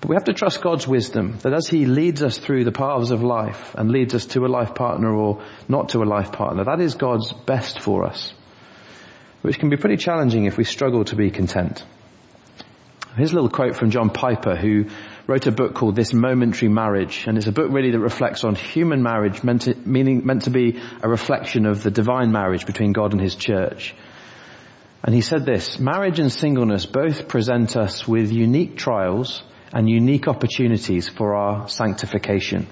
But 0.00 0.08
we 0.08 0.16
have 0.16 0.24
to 0.24 0.32
trust 0.32 0.62
God's 0.62 0.88
wisdom 0.88 1.38
that 1.42 1.52
as 1.52 1.68
He 1.68 1.84
leads 1.84 2.22
us 2.22 2.38
through 2.38 2.64
the 2.64 2.72
paths 2.72 3.10
of 3.10 3.22
life 3.22 3.74
and 3.74 3.90
leads 3.90 4.14
us 4.14 4.26
to 4.26 4.46
a 4.46 4.48
life 4.48 4.74
partner 4.74 5.14
or 5.14 5.42
not 5.68 5.90
to 5.90 6.02
a 6.02 6.04
life 6.04 6.32
partner, 6.32 6.64
that 6.64 6.80
is 6.80 6.94
God's 6.94 7.32
best 7.32 7.80
for 7.80 8.06
us. 8.06 8.32
Which 9.42 9.58
can 9.58 9.68
be 9.68 9.76
pretty 9.76 9.96
challenging 9.96 10.46
if 10.46 10.56
we 10.56 10.64
struggle 10.64 11.04
to 11.04 11.16
be 11.16 11.30
content. 11.30 11.84
Here's 13.16 13.32
a 13.32 13.34
little 13.34 13.50
quote 13.50 13.76
from 13.76 13.90
John 13.90 14.08
Piper 14.08 14.56
who 14.56 14.86
wrote 15.26 15.46
a 15.46 15.52
book 15.52 15.74
called 15.74 15.96
This 15.96 16.14
Momentary 16.14 16.68
Marriage 16.68 17.24
and 17.26 17.36
it's 17.36 17.46
a 17.46 17.52
book 17.52 17.70
really 17.70 17.90
that 17.90 17.98
reflects 17.98 18.44
on 18.44 18.54
human 18.54 19.02
marriage 19.02 19.42
meant 19.42 19.62
to, 19.62 19.74
meaning, 19.74 20.24
meant 20.24 20.42
to 20.42 20.50
be 20.50 20.80
a 21.02 21.08
reflection 21.08 21.66
of 21.66 21.82
the 21.82 21.90
divine 21.90 22.32
marriage 22.32 22.64
between 22.66 22.92
God 22.92 23.12
and 23.12 23.20
His 23.20 23.34
church. 23.34 23.94
And 25.02 25.14
he 25.14 25.22
said 25.22 25.46
this, 25.46 25.78
marriage 25.78 26.20
and 26.20 26.30
singleness 26.30 26.86
both 26.86 27.26
present 27.26 27.76
us 27.76 28.06
with 28.06 28.30
unique 28.30 28.76
trials 28.76 29.42
and 29.72 29.88
unique 29.88 30.28
opportunities 30.28 31.08
for 31.08 31.34
our 31.34 31.68
sanctification, 31.68 32.66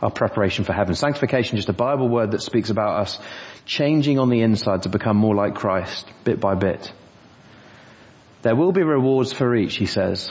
our 0.00 0.10
preparation 0.10 0.64
for 0.64 0.72
heaven. 0.72 0.94
Sanctification 0.94 1.56
just 1.56 1.68
a 1.68 1.74
Bible 1.74 2.08
word 2.08 2.30
that 2.32 2.42
speaks 2.42 2.70
about 2.70 3.00
us 3.00 3.18
changing 3.64 4.18
on 4.18 4.30
the 4.30 4.40
inside 4.40 4.82
to 4.82 4.88
become 4.88 5.16
more 5.16 5.34
like 5.34 5.54
Christ, 5.54 6.08
bit 6.24 6.40
by 6.40 6.54
bit. 6.54 6.92
There 8.42 8.56
will 8.56 8.72
be 8.72 8.82
rewards 8.82 9.32
for 9.32 9.54
each, 9.56 9.76
he 9.76 9.86
says. 9.86 10.30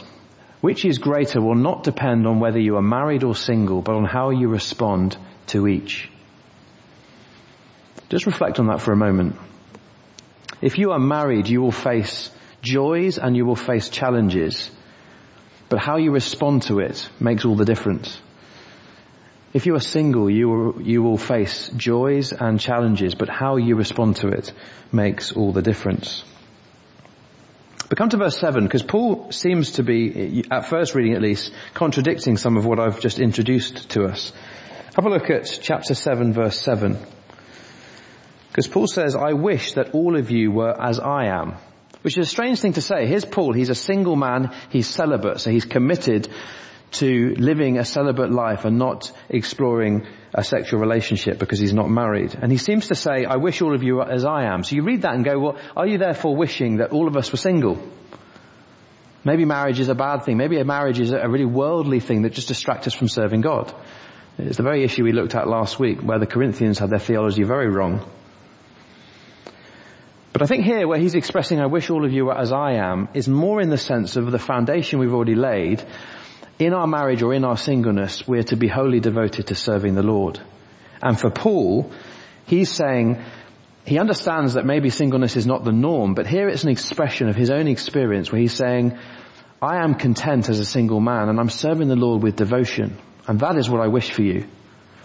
Which 0.62 0.86
is 0.86 0.98
greater 0.98 1.42
will 1.42 1.56
not 1.56 1.84
depend 1.84 2.25
on 2.25 2.39
whether 2.39 2.60
you 2.60 2.77
are 2.77 2.82
married 2.82 3.24
or 3.24 3.36
single, 3.36 3.82
but 3.82 3.96
on 3.96 4.06
how 4.06 4.32
you 4.32 4.48
respond 4.48 5.18
to 5.48 5.68
each. 5.68 6.10
Just 8.10 8.25
reflect 8.25 8.60
on 8.60 8.68
that 8.68 8.82
for 8.82 8.92
a 8.92 8.98
moment. 8.98 9.36
If 10.62 10.77
you 10.77 10.92
are 10.92 11.00
married, 11.00 11.50
you 11.50 11.62
will 11.62 11.72
face 11.72 12.32
joys 12.62 13.18
and 13.20 13.36
you 13.36 13.46
will 13.46 13.56
face 13.56 13.89
challenges, 13.89 14.72
but 15.69 15.79
how 15.79 15.98
you 15.98 16.12
respond 16.12 16.63
to 16.63 16.79
it 16.79 17.10
makes 17.19 17.45
all 17.45 17.55
the 17.55 17.65
difference. 17.65 18.19
If 19.53 19.65
you 19.65 19.75
are 19.75 19.79
single, 19.79 20.29
you 20.29 20.50
will, 20.50 20.81
you 20.81 21.01
will 21.01 21.17
face 21.17 21.69
joys 21.77 22.34
and 22.34 22.60
challenges, 22.60 23.15
but 23.15 23.29
how 23.29 23.55
you 23.55 23.75
respond 23.75 24.17
to 24.17 24.27
it 24.27 24.51
makes 24.91 25.31
all 25.31 25.53
the 25.53 25.62
difference. 25.62 26.24
But 27.88 27.98
come 27.98 28.10
to 28.10 28.17
verse 28.17 28.38
7, 28.38 28.63
because 28.63 28.84
Paul 28.84 29.31
seems 29.31 29.72
to 29.74 29.84
be, 29.84 30.43
at 30.51 30.65
first 30.67 30.95
reading 30.95 31.13
at 31.13 31.22
least, 31.22 31.53
contradicting 31.74 32.36
some 32.36 32.57
of 32.57 32.65
what 32.65 32.79
I've 32.79 33.00
just 33.00 33.19
introduced 33.19 33.91
to 33.91 34.05
us. 34.05 34.34
Have 34.95 35.05
a 35.05 35.10
look 35.10 35.29
at 35.29 35.60
chapter 35.62 35.93
7 35.93 36.34
verse 36.34 36.60
7. 36.60 36.98
Because 38.50 38.67
Paul 38.67 38.88
says, 38.88 39.15
I 39.15 39.34
wish 39.34 39.74
that 39.74 39.91
all 39.93 40.17
of 40.17 40.31
you 40.31 40.51
were 40.51 40.75
as 40.81 41.00
I 41.00 41.25
am. 41.25 41.55
Which 42.05 42.19
is 42.19 42.27
a 42.27 42.29
strange 42.29 42.59
thing 42.59 42.74
to 42.74 42.81
say. 42.81 43.07
Here's 43.07 43.25
Paul, 43.25 43.51
he's 43.51 43.69
a 43.69 43.74
single 43.74 44.15
man, 44.15 44.51
he's 44.69 44.85
celibate, 44.85 45.39
so 45.39 45.50
he's 45.50 45.65
committed 45.65 46.29
to 46.91 47.33
living 47.39 47.79
a 47.79 47.83
celibate 47.83 48.31
life 48.31 48.63
and 48.63 48.77
not 48.77 49.12
exploring 49.27 50.05
a 50.31 50.43
sexual 50.43 50.79
relationship 50.79 51.39
because 51.39 51.57
he's 51.57 51.74
not 51.74 51.89
married. 51.89 52.38
And 52.39 52.51
he 52.51 52.59
seems 52.59 52.89
to 52.89 52.95
say, 52.95 53.25
I 53.25 53.38
wish 53.38 53.59
all 53.63 53.74
of 53.74 53.81
you 53.81 54.03
as 54.03 54.24
I 54.24 54.43
am. 54.43 54.63
So 54.63 54.75
you 54.75 54.83
read 54.83 55.01
that 55.01 55.15
and 55.15 55.25
go, 55.25 55.39
well, 55.39 55.57
are 55.75 55.88
you 55.88 55.97
therefore 55.97 56.35
wishing 56.35 56.77
that 56.77 56.91
all 56.91 57.07
of 57.07 57.17
us 57.17 57.31
were 57.31 57.39
single? 57.39 57.81
Maybe 59.24 59.43
marriage 59.43 59.79
is 59.79 59.89
a 59.89 59.95
bad 59.95 60.25
thing. 60.25 60.38
Maybe 60.38 60.59
a 60.59 60.63
marriage 60.63 61.00
is 61.00 61.12
a 61.12 61.27
really 61.27 61.45
worldly 61.45 62.01
thing 62.01 62.21
that 62.21 62.33
just 62.33 62.50
distracts 62.50 62.85
us 62.85 62.93
from 62.93 63.07
serving 63.07 63.41
God. 63.41 63.74
It's 64.38 64.57
the 64.57 64.63
very 64.63 64.83
issue 64.83 65.05
we 65.05 65.12
looked 65.12 65.33
at 65.33 65.47
last 65.47 65.79
week 65.79 66.01
where 66.01 66.19
the 66.19 66.27
Corinthians 66.27 66.77
had 66.77 66.91
their 66.91 67.00
theology 67.00 67.41
very 67.41 67.67
wrong. 67.67 68.07
But 70.36 70.42
I 70.42 70.48
think 70.48 70.65
here 70.65 70.86
where 70.86 71.00
he's 71.00 71.15
expressing, 71.15 71.62
I 71.62 71.68
wish 71.68 71.89
all 71.89 72.04
of 72.04 72.12
you 72.12 72.25
were 72.25 72.38
as 72.38 72.51
I 72.51 72.74
am, 72.74 73.08
is 73.13 73.25
more 73.25 73.62
in 73.62 73.70
the 73.70 73.77
sense 73.77 74.18
of 74.18 74.30
the 74.34 74.38
foundation 74.38 75.00
we've 75.00 75.13
already 75.13 75.34
laid. 75.34 75.82
In 76.60 76.74
our 76.74 76.88
marriage 76.88 77.22
or 77.22 77.34
in 77.34 77.46
our 77.46 77.56
singleness, 77.56 78.27
we're 78.27 78.44
to 78.44 78.58
be 78.58 78.68
wholly 78.68 79.00
devoted 79.00 79.48
to 79.48 79.56
serving 79.56 79.96
the 79.96 80.04
Lord. 80.04 80.42
And 81.01 81.18
for 81.18 81.30
Paul, 81.30 81.89
he's 82.48 82.70
saying, 82.70 83.24
he 83.86 83.98
understands 83.98 84.56
that 84.56 84.65
maybe 84.65 84.89
singleness 84.89 85.38
is 85.38 85.48
not 85.48 85.63
the 85.63 85.72
norm, 85.72 86.15
but 86.15 86.27
here 86.27 86.50
it's 86.50 86.65
an 86.65 86.70
expression 86.70 87.30
of 87.30 87.38
his 87.38 87.50
own 87.50 87.70
experience 87.70 88.30
where 88.30 88.42
he's 88.42 88.51
saying, 88.51 89.00
I 89.62 89.77
am 89.86 89.96
content 89.96 90.50
as 90.50 90.60
a 90.60 90.65
single 90.65 91.00
man 91.00 91.30
and 91.30 91.39
I'm 91.39 91.50
serving 91.50 91.88
the 91.88 91.96
Lord 91.96 92.22
with 92.22 92.36
devotion. 92.36 92.98
And 93.25 93.39
that 93.39 93.56
is 93.56 93.70
what 93.70 93.80
I 93.80 93.88
wish 93.88 94.12
for 94.12 94.22
you. 94.22 94.48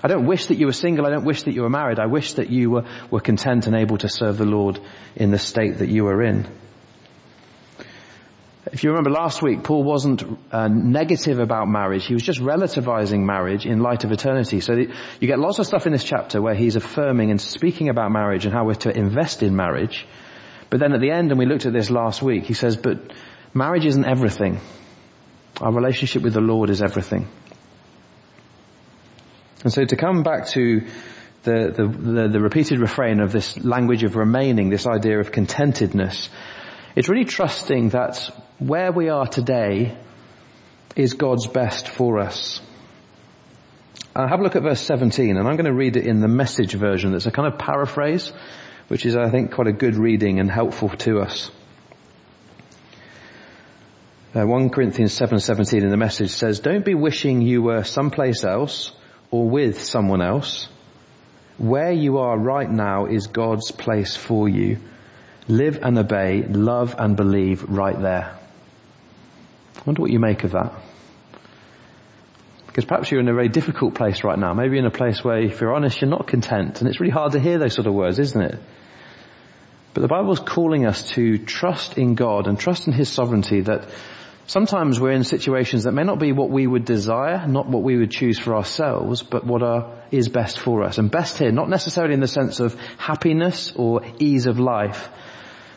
I 0.03 0.09
don't 0.09 0.27
wish 0.27 0.47
that 0.47 0.57
you 0.57 0.67
were 0.67 0.73
single. 0.73 1.07
I 1.07 1.11
don't 1.11 1.25
wish 1.25 1.43
that 1.45 1.55
you 1.55 1.63
were 1.63 1.71
married. 1.71 1.99
I 1.99 2.07
wish 2.07 2.35
that 2.35 2.51
you 2.51 2.71
were, 2.71 2.85
were 3.11 3.21
content 3.21 3.67
and 3.67 3.77
able 3.77 3.99
to 3.99 4.09
serve 4.09 4.39
the 4.39 4.47
Lord 4.47 4.81
in 5.15 5.31
the 5.31 5.39
state 5.39 5.79
that 5.79 5.89
you 5.89 6.07
are 6.07 6.23
in. 6.23 6.47
If 8.73 8.85
you 8.85 8.91
remember 8.91 9.11
last 9.11 9.43
week, 9.43 9.65
Paul 9.65 9.83
wasn't 9.83 10.23
uh, 10.53 10.69
negative 10.69 11.39
about 11.39 11.67
marriage. 11.67 12.07
He 12.07 12.15
was 12.15 12.23
just 12.23 12.41
relativizing 12.41 13.25
marriage 13.25 13.67
in 13.67 13.81
light 13.81 14.05
of 14.05 14.13
eternity. 14.13 14.61
So 14.61 14.75
you 14.75 15.27
get 15.27 15.39
lots 15.39 15.59
of 15.59 15.67
stuff 15.67 15.87
in 15.87 15.93
this 15.93 16.05
chapter 16.05 16.41
where 16.41 16.55
he's 16.55 16.77
affirming 16.77 17.31
and 17.31 17.41
speaking 17.41 17.89
about 17.89 18.13
marriage 18.13 18.45
and 18.45 18.55
how 18.55 18.67
we're 18.67 18.75
to 18.75 18.97
invest 18.97 19.43
in 19.43 19.57
marriage. 19.57 20.07
But 20.69 20.79
then 20.79 20.93
at 20.93 21.01
the 21.01 21.11
end, 21.11 21.31
and 21.31 21.39
we 21.39 21.47
looked 21.47 21.67
at 21.67 21.73
this 21.73 21.91
last 21.91 22.23
week, 22.23 22.45
he 22.45 22.55
says, 22.55 22.77
but 22.77 23.13
marriage 23.55 23.87
isn't 23.87 24.05
everything. 24.05 24.61
Our 25.61 25.73
relationship 25.73 26.23
with 26.23 26.35
the 26.35 26.41
Lord 26.41 26.71
is 26.71 26.81
everything. 26.81 27.29
And 29.63 29.73
so 29.73 29.85
to 29.85 29.97
come 29.97 30.23
back 30.23 30.49
to 30.49 30.87
the, 31.43 31.73
the, 31.75 31.87
the, 31.87 32.29
the, 32.29 32.41
repeated 32.41 32.81
refrain 32.81 33.21
of 33.21 33.33
this 33.33 33.63
language 33.63 34.05
of 34.05 34.17
remaining, 34.17 34.71
this 34.71 34.87
idea 34.87 35.21
of 35.21 35.33
contentedness, 35.33 36.29
it's 36.97 37.09
really 37.09 37.25
trusting 37.25 37.91
that 37.91 38.31
where 38.59 38.93
we 38.93 39.09
are 39.09 39.27
today 39.27 39.97
is 40.97 41.15
God's 41.15 41.47
best 41.47 41.89
for 41.89 42.19
us. 42.19 42.61
Uh, 44.15 44.27
have 44.27 44.41
a 44.41 44.43
look 44.43 44.57
at 44.57 44.63
verse 44.63 44.81
17, 44.81 45.37
and 45.37 45.47
I'm 45.47 45.57
going 45.57 45.67
to 45.67 45.73
read 45.73 45.97
it 45.97 46.07
in 46.07 46.21
the 46.21 46.29
message 46.29 46.75
version. 46.75 47.13
That's 47.13 47.27
a 47.27 47.31
kind 47.31 47.53
of 47.53 47.59
paraphrase, 47.59 48.33
which 48.89 49.07
is, 49.07 49.15
I 49.15 49.31
think, 49.31 49.53
quite 49.53 49.69
a 49.69 49.73
good 49.73 49.95
reading 49.95 50.41
and 50.41 50.51
helpful 50.51 50.89
to 50.89 51.21
us. 51.21 51.51
Uh, 54.35 54.45
1 54.45 54.71
Corinthians 54.71 55.13
7:17 55.13 55.83
in 55.83 55.91
the 55.91 55.97
message 55.97 56.31
says, 56.31 56.61
"Don't 56.61 56.85
be 56.85 56.95
wishing 56.95 57.41
you 57.41 57.63
were 57.63 57.85
someplace 57.85 58.43
else." 58.45 58.93
Or 59.31 59.49
with 59.49 59.83
someone 59.83 60.23
else. 60.23 60.69
Where 61.59 61.93
you 61.93 62.19
are 62.19 62.39
right 62.39 62.71
now 62.71 63.07
is 63.07 63.27
God's 63.27 63.71
place 63.71 64.17
for 64.17 64.49
you. 64.49 64.79
Live 65.47 65.81
and 65.83 65.99
obey, 65.99 66.43
love 66.43 66.95
and 66.99 67.17
believe 67.17 67.65
right 67.65 68.01
there. 68.01 68.37
I 69.77 69.83
wonder 69.85 70.03
what 70.03 70.11
you 70.11 70.19
make 70.19 70.45
of 70.45 70.53
that. 70.53 70.73
Because 72.67 72.85
perhaps 72.85 73.11
you're 73.11 73.21
in 73.21 73.29
a 73.29 73.35
very 73.35 73.49
difficult 73.49 73.95
place 73.95 74.23
right 74.23 74.39
now. 74.39 74.55
Maybe 74.55 74.79
in 74.79 74.87
a 74.87 74.91
place 74.91 75.25
where, 75.25 75.41
if 75.41 75.61
you're 75.61 75.75
honest, 75.75 76.01
you're 76.01 76.11
not 76.11 76.29
content. 76.29 76.81
And 76.81 76.89
it's 76.89 77.01
really 77.01 77.13
hard 77.13 77.33
to 77.33 77.41
hear 77.41 77.59
those 77.59 77.75
sort 77.75 77.89
of 77.89 77.95
words, 77.95 78.19
isn't 78.19 78.41
it? 78.41 78.59
But 79.93 80.03
the 80.03 80.09
Bible 80.09 80.33
is 80.33 80.39
calling 80.39 80.87
us 80.87 81.09
to 81.11 81.39
trust 81.39 81.99
in 81.99 82.15
God 82.15 82.47
and 82.47 82.59
trust 82.59 82.87
in 82.87 82.93
His 82.93 83.09
sovereignty 83.09 83.63
that 83.63 83.89
Sometimes 84.51 84.99
we're 84.99 85.13
in 85.13 85.23
situations 85.23 85.85
that 85.85 85.93
may 85.93 86.03
not 86.03 86.19
be 86.19 86.33
what 86.33 86.51
we 86.51 86.67
would 86.67 86.85
desire, 86.85 87.47
not 87.47 87.69
what 87.69 87.85
we 87.85 87.97
would 87.97 88.11
choose 88.11 88.37
for 88.37 88.57
ourselves, 88.57 89.23
but 89.23 89.47
what 89.47 89.63
are, 89.63 90.03
is 90.11 90.29
best 90.29 90.59
for 90.59 90.83
us. 90.83 90.99
And 90.99 91.09
best 91.09 91.39
here, 91.39 91.53
not 91.53 91.69
necessarily 91.69 92.15
in 92.15 92.21
the 92.21 92.27
sense 92.27 92.59
of 92.59 92.75
happiness 92.99 93.73
or 93.77 94.01
ease 94.19 94.47
of 94.47 94.59
life, 94.59 95.09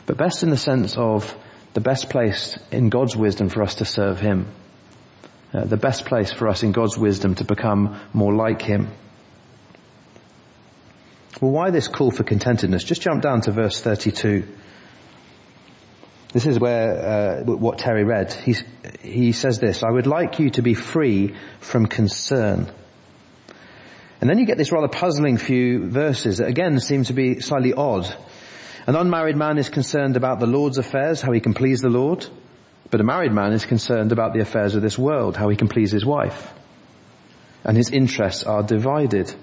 but 0.08 0.18
best 0.18 0.42
in 0.42 0.50
the 0.50 0.58
sense 0.58 0.98
of 0.98 1.38
the 1.75 1.82
best 1.82 2.10
place 2.10 2.58
in 2.72 2.89
God's 2.89 3.15
wisdom 3.15 3.48
for 3.48 3.62
us 3.62 3.75
to 3.75 3.86
serve 3.86 4.20
Him. 4.20 4.48
Uh, 5.53 5.65
the 5.65 5.77
best 5.77 6.06
place 6.06 6.32
for 6.32 6.50
us 6.50 6.63
in 6.63 6.72
God's 6.72 6.98
wisdom 6.98 7.36
to 7.36 7.44
become 7.44 8.00
more 8.12 8.34
like 8.34 8.63
Him. 8.63 8.88
Well, 11.39 11.51
why 11.51 11.70
this 11.70 11.88
call 11.88 12.10
for 12.10 12.24
contentedness? 12.24 12.84
Just 12.84 13.03
jump 13.03 13.22
down 13.22 13.42
to 13.42 13.51
verse 13.51 13.80
32. 13.82 14.48
This 16.34 16.48
is 16.48 16.60
where 16.60 17.44
uh, 17.44 17.44
what 17.44 17.78
Terry 17.78 18.04
read. 18.04 18.34
He, 18.34 18.56
he 19.02 19.32
says 19.34 19.60
this, 19.60 19.84
I 19.84 19.92
would 19.92 20.08
like 20.08 20.40
you 20.40 20.50
to 20.52 20.63
be 20.63 20.74
free 20.74 21.36
from 21.60 21.86
concern. 21.86 22.72
And 24.20 24.30
then 24.30 24.40
you 24.40 24.48
get 24.48 24.58
this 24.58 24.72
rather 24.72 24.88
puzzling 24.88 25.38
few 25.38 25.90
verses 25.90 26.40
that 26.40 26.48
again 26.48 26.80
seem 26.80 27.04
to 27.04 27.13
be 27.13 27.40
slightly 27.40 27.74
odd. 27.74 28.12
An 28.88 28.96
unmarried 28.96 29.38
man 29.38 29.60
is 29.60 29.70
concerned 29.70 30.18
about 30.18 30.40
the 30.40 30.48
Lord's 30.48 30.80
affairs, 30.80 31.22
how 31.22 31.32
he 31.32 31.40
can 31.40 31.54
please 31.54 31.82
the 31.82 31.90
Lord. 31.90 32.25
But 32.90 33.00
a 33.00 33.04
married 33.04 33.32
man 33.32 33.54
is 33.54 33.66
concerned 33.66 34.12
about 34.12 34.34
the 34.34 34.42
affairs 34.42 34.74
of 34.74 34.82
this 34.82 34.98
world, 34.98 35.38
how 35.38 35.50
he 35.50 35.56
can 35.56 35.68
please 35.68 35.92
his 35.92 36.06
wife. 36.06 36.52
And 37.63 37.78
his 37.78 37.92
interests 37.92 38.44
are 38.44 38.63
divided. 38.63 39.34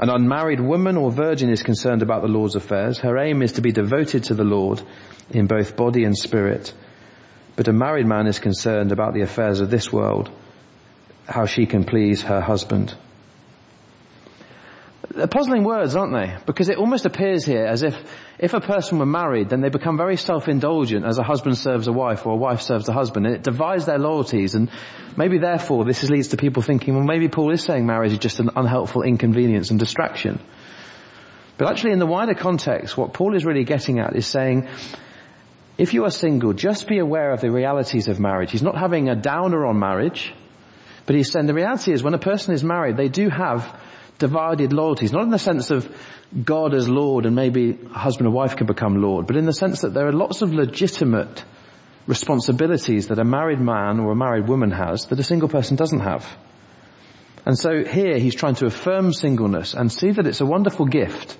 An 0.00 0.08
unmarried 0.08 0.60
woman 0.60 0.96
or 0.96 1.12
virgin 1.12 1.50
is 1.50 1.62
concerned 1.62 2.00
about 2.00 2.22
the 2.22 2.28
Lord's 2.28 2.56
affairs. 2.56 2.98
Her 3.00 3.18
aim 3.18 3.42
is 3.42 3.52
to 3.52 3.60
be 3.60 3.70
devoted 3.70 4.24
to 4.24 4.34
the 4.34 4.44
Lord 4.44 4.80
in 5.28 5.46
both 5.46 5.76
body 5.76 6.04
and 6.04 6.16
spirit. 6.16 6.72
But 7.54 7.68
a 7.68 7.72
married 7.74 8.06
man 8.06 8.26
is 8.26 8.38
concerned 8.38 8.92
about 8.92 9.12
the 9.12 9.20
affairs 9.20 9.60
of 9.60 9.68
this 9.68 9.92
world, 9.92 10.30
how 11.28 11.44
she 11.44 11.66
can 11.66 11.84
please 11.84 12.22
her 12.22 12.40
husband. 12.40 12.94
They're 15.12 15.26
puzzling 15.26 15.64
words, 15.64 15.96
aren't 15.96 16.12
they? 16.12 16.36
Because 16.46 16.68
it 16.68 16.78
almost 16.78 17.04
appears 17.04 17.44
here 17.44 17.64
as 17.64 17.82
if 17.82 17.96
if 18.38 18.54
a 18.54 18.60
person 18.60 18.98
were 19.00 19.06
married, 19.06 19.48
then 19.48 19.60
they 19.60 19.68
become 19.68 19.96
very 19.96 20.16
self-indulgent 20.16 21.04
as 21.04 21.18
a 21.18 21.24
husband 21.24 21.58
serves 21.58 21.88
a 21.88 21.92
wife 21.92 22.26
or 22.26 22.32
a 22.32 22.36
wife 22.36 22.62
serves 22.62 22.88
a 22.88 22.92
husband, 22.92 23.26
and 23.26 23.34
it 23.34 23.42
divides 23.42 23.86
their 23.86 23.98
loyalties. 23.98 24.54
And 24.54 24.70
maybe 25.16 25.38
therefore 25.38 25.84
this 25.84 26.08
leads 26.08 26.28
to 26.28 26.36
people 26.36 26.62
thinking, 26.62 26.94
well, 26.94 27.04
maybe 27.04 27.28
Paul 27.28 27.52
is 27.52 27.62
saying 27.62 27.86
marriage 27.86 28.12
is 28.12 28.18
just 28.18 28.38
an 28.38 28.50
unhelpful 28.54 29.02
inconvenience 29.02 29.70
and 29.70 29.80
distraction. 29.80 30.40
But 31.58 31.68
actually, 31.68 31.92
in 31.92 31.98
the 31.98 32.06
wider 32.06 32.34
context, 32.34 32.96
what 32.96 33.12
Paul 33.12 33.34
is 33.34 33.44
really 33.44 33.64
getting 33.64 33.98
at 33.98 34.14
is 34.14 34.26
saying 34.26 34.68
if 35.76 35.92
you 35.92 36.04
are 36.04 36.10
single, 36.10 36.52
just 36.52 36.86
be 36.86 36.98
aware 36.98 37.32
of 37.32 37.40
the 37.40 37.50
realities 37.50 38.06
of 38.06 38.20
marriage. 38.20 38.52
He's 38.52 38.62
not 38.62 38.78
having 38.78 39.08
a 39.08 39.16
downer 39.16 39.66
on 39.66 39.78
marriage, 39.78 40.32
but 41.04 41.16
he's 41.16 41.32
saying 41.32 41.46
the 41.46 41.54
reality 41.54 41.92
is 41.92 42.02
when 42.02 42.14
a 42.14 42.18
person 42.18 42.54
is 42.54 42.62
married, 42.62 42.96
they 42.96 43.08
do 43.08 43.28
have 43.28 43.76
divided 44.20 44.72
loyalties, 44.72 45.12
not 45.12 45.24
in 45.24 45.30
the 45.30 45.38
sense 45.38 45.70
of 45.70 45.92
God 46.44 46.74
as 46.74 46.88
Lord 46.88 47.26
and 47.26 47.34
maybe 47.34 47.72
husband 47.90 48.26
and 48.26 48.34
wife 48.34 48.54
can 48.56 48.68
become 48.68 49.02
Lord, 49.02 49.26
but 49.26 49.36
in 49.36 49.46
the 49.46 49.52
sense 49.52 49.80
that 49.80 49.92
there 49.92 50.06
are 50.06 50.12
lots 50.12 50.42
of 50.42 50.54
legitimate 50.54 51.42
responsibilities 52.06 53.08
that 53.08 53.18
a 53.18 53.24
married 53.24 53.60
man 53.60 53.98
or 53.98 54.12
a 54.12 54.16
married 54.16 54.46
woman 54.46 54.70
has 54.70 55.06
that 55.06 55.18
a 55.18 55.24
single 55.24 55.48
person 55.48 55.76
doesn't 55.76 56.00
have. 56.00 56.24
And 57.44 57.58
so 57.58 57.82
here 57.82 58.18
he's 58.18 58.34
trying 58.34 58.56
to 58.56 58.66
affirm 58.66 59.12
singleness 59.12 59.74
and 59.74 59.90
see 59.90 60.12
that 60.12 60.26
it's 60.26 60.40
a 60.40 60.46
wonderful 60.46 60.86
gift 60.86 61.36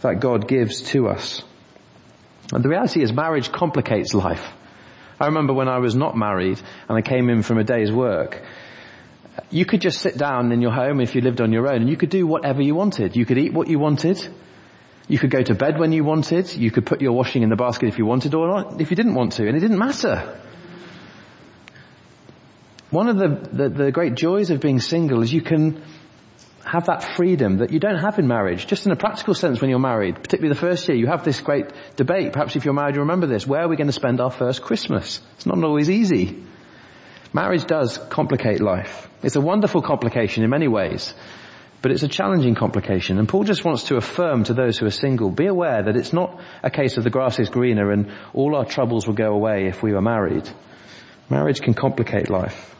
that 0.00 0.20
God 0.20 0.48
gives 0.48 0.82
to 0.92 1.08
us. 1.08 1.42
And 2.52 2.64
the 2.64 2.68
reality 2.68 3.02
is 3.02 3.12
marriage 3.12 3.52
complicates 3.52 4.14
life. 4.14 4.46
I 5.20 5.26
remember 5.26 5.52
when 5.52 5.68
I 5.68 5.78
was 5.78 5.94
not 5.94 6.16
married 6.16 6.60
and 6.88 6.96
I 6.96 7.02
came 7.02 7.28
in 7.28 7.42
from 7.42 7.58
a 7.58 7.64
day's 7.64 7.92
work, 7.92 8.42
you 9.50 9.64
could 9.64 9.80
just 9.80 10.00
sit 10.00 10.16
down 10.16 10.52
in 10.52 10.60
your 10.60 10.72
home 10.72 11.00
if 11.00 11.14
you 11.14 11.20
lived 11.20 11.40
on 11.40 11.52
your 11.52 11.68
own 11.68 11.82
and 11.82 11.88
you 11.88 11.96
could 11.96 12.10
do 12.10 12.26
whatever 12.26 12.62
you 12.62 12.74
wanted. 12.74 13.16
You 13.16 13.24
could 13.24 13.38
eat 13.38 13.52
what 13.52 13.68
you 13.68 13.78
wanted. 13.78 14.18
You 15.08 15.18
could 15.18 15.30
go 15.30 15.42
to 15.42 15.54
bed 15.54 15.78
when 15.78 15.92
you 15.92 16.04
wanted. 16.04 16.54
You 16.54 16.70
could 16.70 16.86
put 16.86 17.00
your 17.00 17.12
washing 17.12 17.42
in 17.42 17.48
the 17.48 17.56
basket 17.56 17.88
if 17.88 17.98
you 17.98 18.06
wanted 18.06 18.34
or 18.34 18.46
not, 18.48 18.80
if 18.80 18.90
you 18.90 18.96
didn't 18.96 19.14
want 19.14 19.32
to, 19.32 19.46
and 19.46 19.56
it 19.56 19.60
didn't 19.60 19.78
matter. 19.78 20.40
One 22.90 23.08
of 23.08 23.16
the, 23.18 23.28
the, 23.28 23.68
the 23.68 23.92
great 23.92 24.14
joys 24.14 24.50
of 24.50 24.60
being 24.60 24.80
single 24.80 25.22
is 25.22 25.32
you 25.32 25.42
can 25.42 25.82
have 26.64 26.86
that 26.86 27.02
freedom 27.16 27.58
that 27.58 27.72
you 27.72 27.80
don't 27.80 27.98
have 27.98 28.18
in 28.18 28.28
marriage. 28.28 28.66
Just 28.66 28.86
in 28.86 28.92
a 28.92 28.96
practical 28.96 29.34
sense 29.34 29.60
when 29.60 29.70
you're 29.70 29.78
married, 29.78 30.16
particularly 30.16 30.54
the 30.54 30.60
first 30.60 30.88
year, 30.88 30.96
you 30.96 31.06
have 31.06 31.24
this 31.24 31.40
great 31.40 31.66
debate. 31.96 32.32
Perhaps 32.32 32.56
if 32.56 32.64
you're 32.64 32.74
married, 32.74 32.94
you 32.94 33.00
remember 33.00 33.26
this. 33.26 33.46
Where 33.46 33.62
are 33.62 33.68
we 33.68 33.76
going 33.76 33.86
to 33.86 33.92
spend 33.92 34.20
our 34.20 34.30
first 34.30 34.62
Christmas? 34.62 35.20
It's 35.36 35.46
not 35.46 35.62
always 35.62 35.88
easy. 35.88 36.44
Marriage 37.32 37.64
does 37.64 37.98
complicate 37.98 38.60
life. 38.60 39.08
It's 39.22 39.36
a 39.36 39.40
wonderful 39.40 39.82
complication 39.82 40.42
in 40.42 40.50
many 40.50 40.68
ways. 40.68 41.14
But 41.82 41.92
it's 41.92 42.02
a 42.02 42.08
challenging 42.08 42.54
complication. 42.54 43.18
And 43.18 43.28
Paul 43.28 43.44
just 43.44 43.64
wants 43.64 43.84
to 43.84 43.96
affirm 43.96 44.44
to 44.44 44.54
those 44.54 44.76
who 44.76 44.86
are 44.86 44.90
single, 44.90 45.30
be 45.30 45.46
aware 45.46 45.82
that 45.82 45.96
it's 45.96 46.12
not 46.12 46.38
a 46.62 46.70
case 46.70 46.98
of 46.98 47.04
the 47.04 47.10
grass 47.10 47.38
is 47.38 47.48
greener 47.48 47.90
and 47.90 48.12
all 48.34 48.54
our 48.54 48.66
troubles 48.66 49.06
will 49.06 49.14
go 49.14 49.32
away 49.32 49.66
if 49.66 49.82
we 49.82 49.92
were 49.92 50.02
married. 50.02 50.48
Marriage 51.30 51.60
can 51.62 51.74
complicate 51.74 52.28
life. 52.28 52.74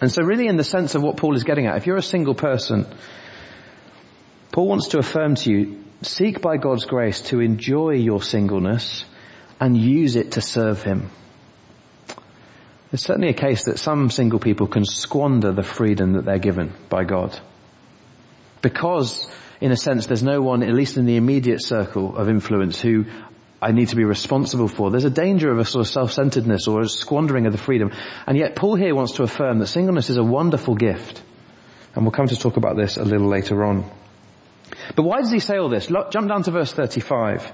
And 0.00 0.12
so 0.12 0.22
really 0.22 0.46
in 0.46 0.56
the 0.56 0.64
sense 0.64 0.94
of 0.94 1.02
what 1.02 1.16
Paul 1.16 1.34
is 1.34 1.44
getting 1.44 1.66
at, 1.66 1.76
if 1.76 1.86
you're 1.86 1.96
a 1.96 2.02
single 2.02 2.34
person, 2.34 2.86
Paul 4.52 4.68
wants 4.68 4.88
to 4.88 4.98
affirm 4.98 5.34
to 5.36 5.50
you, 5.50 5.84
seek 6.02 6.40
by 6.40 6.58
God's 6.58 6.84
grace 6.84 7.22
to 7.22 7.40
enjoy 7.40 7.94
your 7.94 8.22
singleness 8.22 9.04
and 9.58 9.76
use 9.76 10.14
it 10.14 10.32
to 10.32 10.40
serve 10.40 10.82
Him. 10.82 11.10
It's 12.94 13.02
certainly 13.02 13.28
a 13.28 13.34
case 13.34 13.64
that 13.64 13.80
some 13.80 14.08
single 14.08 14.38
people 14.38 14.68
can 14.68 14.84
squander 14.84 15.50
the 15.50 15.64
freedom 15.64 16.12
that 16.12 16.24
they're 16.24 16.38
given 16.38 16.72
by 16.88 17.02
God 17.02 17.36
because 18.62 19.28
in 19.60 19.72
a 19.72 19.76
sense 19.76 20.06
there's 20.06 20.22
no 20.22 20.40
one, 20.40 20.62
at 20.62 20.72
least 20.72 20.96
in 20.96 21.04
the 21.04 21.16
immediate 21.16 21.60
circle 21.60 22.16
of 22.16 22.28
influence 22.28 22.80
who 22.80 23.06
I 23.60 23.72
need 23.72 23.88
to 23.88 23.96
be 23.96 24.04
responsible 24.04 24.68
for. 24.68 24.92
There's 24.92 25.04
a 25.04 25.10
danger 25.10 25.50
of 25.50 25.58
a 25.58 25.64
sort 25.64 25.84
of 25.84 25.92
self-centeredness 25.92 26.68
or 26.68 26.82
a 26.82 26.88
squandering 26.88 27.46
of 27.46 27.52
the 27.52 27.58
freedom. 27.58 27.90
And 28.28 28.38
yet 28.38 28.54
Paul 28.54 28.76
here 28.76 28.94
wants 28.94 29.14
to 29.14 29.24
affirm 29.24 29.58
that 29.58 29.66
singleness 29.66 30.08
is 30.08 30.16
a 30.16 30.22
wonderful 30.22 30.76
gift. 30.76 31.20
And 31.96 32.04
we'll 32.04 32.12
come 32.12 32.28
to 32.28 32.36
talk 32.36 32.56
about 32.58 32.76
this 32.76 32.96
a 32.96 33.04
little 33.04 33.26
later 33.26 33.64
on. 33.64 33.90
But 34.94 35.02
why 35.02 35.20
does 35.20 35.32
he 35.32 35.40
say 35.40 35.56
all 35.56 35.68
this? 35.68 35.90
Look, 35.90 36.12
jump 36.12 36.28
down 36.28 36.44
to 36.44 36.52
verse 36.52 36.72
35. 36.72 37.52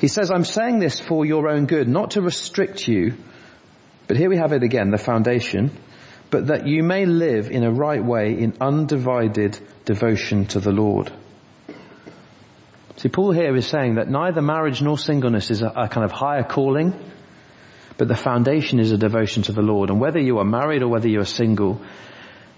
He 0.00 0.08
says, 0.08 0.32
I'm 0.32 0.44
saying 0.44 0.80
this 0.80 0.98
for 0.98 1.24
your 1.24 1.48
own 1.48 1.66
good, 1.66 1.86
not 1.86 2.12
to 2.12 2.22
restrict 2.22 2.88
you, 2.88 3.14
but 4.12 4.18
here 4.18 4.28
we 4.28 4.36
have 4.36 4.52
it 4.52 4.62
again, 4.62 4.90
the 4.90 4.98
foundation, 4.98 5.70
but 6.28 6.48
that 6.48 6.66
you 6.66 6.82
may 6.82 7.06
live 7.06 7.50
in 7.50 7.64
a 7.64 7.72
right 7.72 8.04
way 8.04 8.38
in 8.38 8.52
undivided 8.60 9.58
devotion 9.86 10.44
to 10.48 10.60
the 10.60 10.70
Lord. 10.70 11.10
See, 12.98 13.08
Paul 13.08 13.32
here 13.32 13.56
is 13.56 13.66
saying 13.66 13.94
that 13.94 14.10
neither 14.10 14.42
marriage 14.42 14.82
nor 14.82 14.98
singleness 14.98 15.50
is 15.50 15.62
a, 15.62 15.68
a, 15.68 15.88
kind 15.88 16.04
of 16.04 16.12
higher 16.12 16.42
calling, 16.42 16.92
but 17.96 18.06
the 18.06 18.14
foundation 18.14 18.80
is 18.80 18.92
a 18.92 18.98
devotion 18.98 19.44
to 19.44 19.52
the 19.52 19.62
Lord. 19.62 19.88
And 19.88 19.98
whether 19.98 20.20
you 20.20 20.40
are 20.40 20.44
married 20.44 20.82
or 20.82 20.88
whether 20.88 21.08
you 21.08 21.20
are 21.20 21.24
single, 21.24 21.80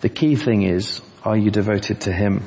the 0.01 0.09
key 0.09 0.35
thing 0.35 0.63
is, 0.63 1.03
are 1.23 1.37
you 1.37 1.53
devoted 1.53 2.01
to 2.01 2.13
Him? 2.13 2.43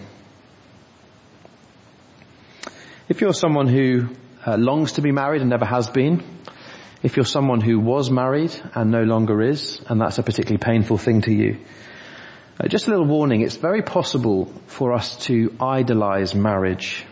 If 3.07 3.21
you're 3.21 3.31
someone 3.33 3.67
who 3.67 4.09
uh, 4.45 4.57
longs 4.57 4.91
to 4.93 5.01
be 5.01 5.13
married 5.13 5.39
and 5.39 5.49
never 5.49 5.63
has 5.63 5.87
been, 5.87 6.36
if 7.03 7.15
you're 7.15 7.25
someone 7.25 7.61
who 7.61 7.79
was 7.79 8.09
married 8.09 8.51
and 8.73 8.91
no 8.91 9.03
longer 9.03 9.41
is, 9.41 9.81
and 9.87 10.01
that's 10.01 10.17
a 10.17 10.23
particularly 10.23 10.57
painful 10.57 10.97
thing 10.97 11.21
to 11.21 11.33
you, 11.33 11.57
uh, 12.59 12.67
just 12.67 12.87
a 12.87 12.89
little 12.89 13.05
warning, 13.05 13.41
it's 13.41 13.57
very 13.57 13.83
possible 13.83 14.51
for 14.65 14.93
us 14.93 15.17
to 15.25 15.55
idolize 15.59 16.33
marriage. 16.33 17.05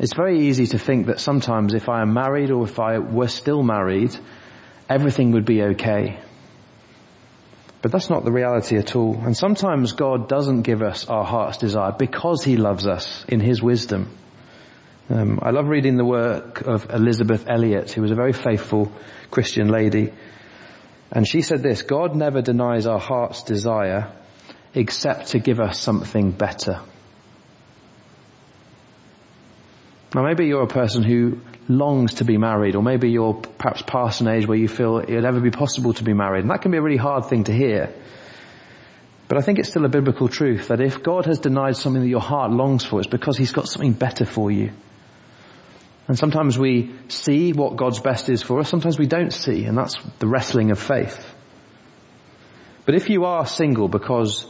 It's 0.00 0.14
very 0.14 0.48
easy 0.48 0.66
to 0.68 0.78
think 0.78 1.06
that 1.06 1.20
sometimes 1.20 1.74
if 1.74 1.88
I 1.88 2.02
am 2.02 2.12
married 2.12 2.50
or 2.50 2.64
if 2.64 2.78
I 2.78 2.98
were 2.98 3.28
still 3.28 3.62
married, 3.62 4.16
everything 4.88 5.32
would 5.32 5.44
be 5.44 5.62
okay. 5.62 6.20
But 7.80 7.92
that's 7.92 8.10
not 8.10 8.24
the 8.24 8.32
reality 8.32 8.76
at 8.76 8.96
all. 8.96 9.20
And 9.22 9.36
sometimes 9.36 9.92
God 9.92 10.28
doesn't 10.28 10.62
give 10.62 10.82
us 10.82 11.06
our 11.06 11.24
heart's 11.24 11.58
desire 11.58 11.92
because 11.96 12.42
He 12.42 12.56
loves 12.56 12.86
us 12.86 13.24
in 13.28 13.38
His 13.40 13.62
wisdom. 13.62 14.10
Um, 15.10 15.38
I 15.40 15.52
love 15.52 15.68
reading 15.68 15.96
the 15.96 16.04
work 16.04 16.60
of 16.60 16.90
Elisabeth 16.90 17.46
Elliot, 17.48 17.90
who 17.92 18.02
was 18.02 18.10
a 18.10 18.14
very 18.14 18.34
faithful 18.34 18.92
Christian 19.30 19.68
lady. 19.68 20.12
And 21.10 21.26
she 21.26 21.40
said 21.40 21.62
this, 21.62 21.80
God 21.80 22.14
never 22.14 22.42
denies 22.42 22.86
our 22.86 22.98
heart's 22.98 23.42
desire 23.42 24.12
except 24.74 25.28
to 25.28 25.38
give 25.38 25.60
us 25.60 25.80
something 25.80 26.30
better. 26.30 26.80
Now 30.14 30.24
maybe 30.24 30.46
you're 30.46 30.62
a 30.62 30.66
person 30.66 31.02
who 31.02 31.40
longs 31.68 32.14
to 32.14 32.24
be 32.24 32.36
married, 32.36 32.76
or 32.76 32.82
maybe 32.82 33.10
you're 33.10 33.34
perhaps 33.34 33.82
past 33.86 34.20
an 34.20 34.28
age 34.28 34.46
where 34.46 34.58
you 34.58 34.68
feel 34.68 34.98
it'll 34.98 35.24
ever 35.24 35.40
be 35.40 35.50
possible 35.50 35.94
to 35.94 36.04
be 36.04 36.12
married. 36.12 36.42
And 36.42 36.50
that 36.50 36.60
can 36.60 36.70
be 36.70 36.76
a 36.76 36.82
really 36.82 36.98
hard 36.98 37.26
thing 37.26 37.44
to 37.44 37.52
hear. 37.52 37.94
But 39.26 39.38
I 39.38 39.40
think 39.40 39.58
it's 39.58 39.70
still 39.70 39.86
a 39.86 39.90
biblical 39.90 40.28
truth 40.28 40.68
that 40.68 40.82
if 40.82 41.02
God 41.02 41.24
has 41.24 41.38
denied 41.38 41.76
something 41.76 42.02
that 42.02 42.08
your 42.08 42.20
heart 42.20 42.50
longs 42.50 42.84
for, 42.84 43.00
it's 43.00 43.08
because 43.08 43.38
He's 43.38 43.52
got 43.52 43.68
something 43.68 43.92
better 43.92 44.26
for 44.26 44.50
you. 44.50 44.72
And 46.08 46.18
sometimes 46.18 46.58
we 46.58 46.94
see 47.08 47.52
what 47.52 47.76
God's 47.76 48.00
best 48.00 48.30
is 48.30 48.42
for 48.42 48.58
us, 48.60 48.68
sometimes 48.68 48.98
we 48.98 49.06
don't 49.06 49.32
see, 49.32 49.64
and 49.64 49.76
that's 49.76 49.94
the 50.18 50.26
wrestling 50.26 50.70
of 50.70 50.78
faith. 50.78 51.34
But 52.86 52.94
if 52.94 53.10
you 53.10 53.26
are 53.26 53.44
single 53.46 53.88
because 53.88 54.46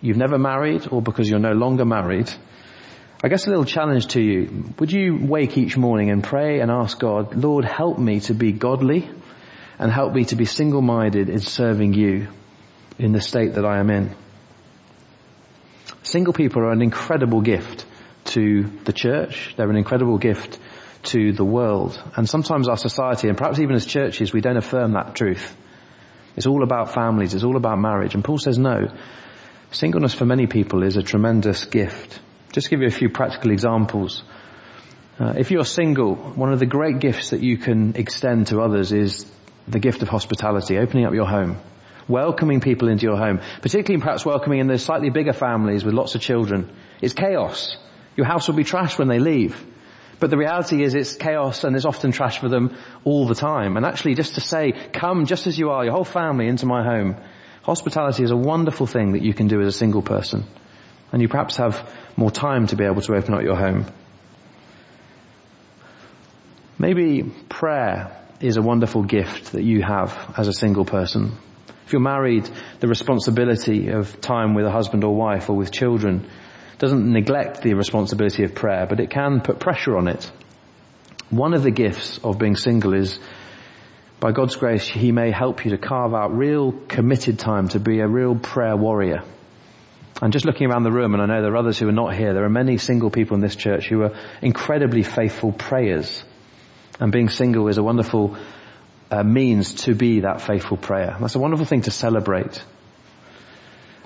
you've 0.00 0.16
never 0.16 0.38
married 0.38 0.88
or 0.90 1.02
because 1.02 1.28
you're 1.28 1.38
no 1.38 1.52
longer 1.52 1.84
married, 1.84 2.32
I 3.22 3.28
guess 3.28 3.46
a 3.46 3.50
little 3.50 3.66
challenge 3.66 4.06
to 4.08 4.22
you. 4.22 4.72
Would 4.78 4.90
you 4.90 5.18
wake 5.20 5.58
each 5.58 5.76
morning 5.76 6.10
and 6.10 6.24
pray 6.24 6.60
and 6.60 6.70
ask 6.70 6.98
God, 6.98 7.36
Lord, 7.36 7.66
help 7.66 7.98
me 7.98 8.20
to 8.20 8.34
be 8.34 8.52
godly 8.52 9.08
and 9.78 9.92
help 9.92 10.14
me 10.14 10.24
to 10.24 10.36
be 10.36 10.46
single-minded 10.46 11.28
in 11.28 11.40
serving 11.40 11.92
you 11.92 12.28
in 12.98 13.12
the 13.12 13.20
state 13.20 13.54
that 13.54 13.64
I 13.64 13.78
am 13.78 13.90
in. 13.90 14.14
Single 16.02 16.32
people 16.32 16.62
are 16.62 16.72
an 16.72 16.82
incredible 16.82 17.42
gift 17.42 17.84
to 18.24 18.64
the 18.84 18.92
church. 18.92 19.54
They're 19.56 19.70
an 19.70 19.76
incredible 19.76 20.18
gift 20.18 20.58
to 21.04 21.32
the 21.32 21.44
world. 21.44 22.00
And 22.16 22.28
sometimes 22.28 22.68
our 22.68 22.76
society, 22.76 23.28
and 23.28 23.36
perhaps 23.36 23.58
even 23.58 23.74
as 23.74 23.86
churches, 23.86 24.32
we 24.32 24.40
don't 24.40 24.56
affirm 24.56 24.92
that 24.92 25.14
truth. 25.14 25.56
It's 26.36 26.46
all 26.46 26.62
about 26.62 26.94
families, 26.94 27.34
it's 27.34 27.44
all 27.44 27.56
about 27.56 27.78
marriage. 27.78 28.14
And 28.14 28.24
Paul 28.24 28.38
says 28.38 28.58
no. 28.58 28.88
Singleness 29.70 30.14
for 30.14 30.26
many 30.26 30.46
people 30.46 30.82
is 30.82 30.96
a 30.96 31.02
tremendous 31.02 31.64
gift. 31.64 32.20
Just 32.52 32.70
give 32.70 32.80
you 32.80 32.86
a 32.86 32.90
few 32.90 33.08
practical 33.08 33.50
examples. 33.50 34.22
Uh, 35.18 35.34
if 35.36 35.50
you're 35.50 35.64
single, 35.64 36.14
one 36.14 36.52
of 36.52 36.58
the 36.58 36.66
great 36.66 36.98
gifts 36.98 37.30
that 37.30 37.40
you 37.40 37.56
can 37.56 37.94
extend 37.96 38.48
to 38.48 38.60
others 38.60 38.92
is 38.92 39.30
the 39.68 39.78
gift 39.78 40.02
of 40.02 40.08
hospitality, 40.08 40.78
opening 40.78 41.06
up 41.06 41.14
your 41.14 41.26
home, 41.26 41.58
welcoming 42.08 42.60
people 42.60 42.88
into 42.88 43.04
your 43.04 43.16
home, 43.16 43.40
particularly 43.60 44.02
perhaps 44.02 44.24
welcoming 44.24 44.60
in 44.60 44.66
those 44.66 44.82
slightly 44.82 45.10
bigger 45.10 45.32
families 45.32 45.84
with 45.84 45.94
lots 45.94 46.14
of 46.14 46.20
children. 46.20 46.70
It's 47.00 47.14
chaos. 47.14 47.76
Your 48.16 48.26
house 48.26 48.48
will 48.48 48.56
be 48.56 48.64
trashed 48.64 48.98
when 48.98 49.08
they 49.08 49.18
leave. 49.18 49.64
But 50.22 50.30
the 50.30 50.36
reality 50.36 50.84
is 50.84 50.94
it's 50.94 51.14
chaos 51.16 51.64
and 51.64 51.74
there's 51.74 51.84
often 51.84 52.12
trash 52.12 52.38
for 52.38 52.48
them 52.48 52.76
all 53.02 53.26
the 53.26 53.34
time. 53.34 53.76
And 53.76 53.84
actually 53.84 54.14
just 54.14 54.36
to 54.36 54.40
say, 54.40 54.70
come 54.92 55.26
just 55.26 55.48
as 55.48 55.58
you 55.58 55.70
are, 55.70 55.82
your 55.82 55.94
whole 55.94 56.04
family 56.04 56.46
into 56.46 56.64
my 56.64 56.84
home. 56.84 57.16
Hospitality 57.64 58.22
is 58.22 58.30
a 58.30 58.36
wonderful 58.36 58.86
thing 58.86 59.14
that 59.14 59.22
you 59.22 59.34
can 59.34 59.48
do 59.48 59.60
as 59.60 59.66
a 59.66 59.76
single 59.76 60.00
person. 60.00 60.44
And 61.10 61.20
you 61.20 61.26
perhaps 61.26 61.56
have 61.56 61.92
more 62.16 62.30
time 62.30 62.68
to 62.68 62.76
be 62.76 62.84
able 62.84 63.00
to 63.00 63.16
open 63.16 63.34
up 63.34 63.42
your 63.42 63.56
home. 63.56 63.86
Maybe 66.78 67.24
prayer 67.48 68.16
is 68.40 68.56
a 68.56 68.62
wonderful 68.62 69.02
gift 69.02 69.50
that 69.54 69.64
you 69.64 69.82
have 69.82 70.34
as 70.36 70.46
a 70.46 70.52
single 70.52 70.84
person. 70.84 71.32
If 71.84 71.92
you're 71.92 72.00
married, 72.00 72.48
the 72.78 72.86
responsibility 72.86 73.88
of 73.88 74.20
time 74.20 74.54
with 74.54 74.66
a 74.66 74.70
husband 74.70 75.02
or 75.02 75.16
wife 75.16 75.50
or 75.50 75.56
with 75.56 75.72
children 75.72 76.30
doesn't 76.82 77.12
neglect 77.12 77.62
the 77.62 77.74
responsibility 77.74 78.42
of 78.42 78.56
prayer, 78.56 78.86
but 78.88 78.98
it 78.98 79.08
can 79.08 79.40
put 79.40 79.60
pressure 79.60 79.96
on 79.96 80.08
it. 80.08 80.28
One 81.30 81.54
of 81.54 81.62
the 81.62 81.70
gifts 81.70 82.18
of 82.24 82.40
being 82.40 82.56
single 82.56 82.92
is 82.92 83.20
by 84.18 84.32
God's 84.32 84.56
grace, 84.56 84.84
He 84.84 85.12
may 85.12 85.30
help 85.30 85.64
you 85.64 85.70
to 85.70 85.78
carve 85.78 86.12
out 86.12 86.36
real 86.36 86.72
committed 86.72 87.38
time 87.38 87.68
to 87.68 87.78
be 87.78 88.00
a 88.00 88.08
real 88.08 88.34
prayer 88.34 88.76
warrior. 88.76 89.22
And 90.20 90.32
just 90.32 90.44
looking 90.44 90.68
around 90.68 90.82
the 90.82 90.90
room, 90.90 91.14
and 91.14 91.22
I 91.22 91.26
know 91.26 91.40
there 91.40 91.52
are 91.52 91.56
others 91.56 91.78
who 91.78 91.88
are 91.88 91.92
not 91.92 92.16
here, 92.16 92.34
there 92.34 92.44
are 92.44 92.50
many 92.50 92.78
single 92.78 93.10
people 93.10 93.36
in 93.36 93.40
this 93.40 93.54
church 93.54 93.86
who 93.86 94.02
are 94.02 94.16
incredibly 94.40 95.04
faithful 95.04 95.52
prayers. 95.52 96.24
And 96.98 97.12
being 97.12 97.28
single 97.28 97.68
is 97.68 97.78
a 97.78 97.82
wonderful 97.84 98.36
uh, 99.08 99.22
means 99.22 99.84
to 99.84 99.94
be 99.94 100.20
that 100.20 100.40
faithful 100.40 100.78
prayer. 100.78 101.16
That's 101.20 101.36
a 101.36 101.38
wonderful 101.38 101.66
thing 101.66 101.82
to 101.82 101.92
celebrate. 101.92 102.60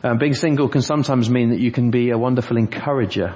Um, 0.06 0.18
being 0.18 0.34
single 0.34 0.68
can 0.68 0.82
sometimes 0.82 1.28
mean 1.28 1.50
that 1.50 1.58
you 1.58 1.72
can 1.72 1.90
be 1.90 2.10
a 2.10 2.18
wonderful 2.18 2.56
encourager. 2.56 3.34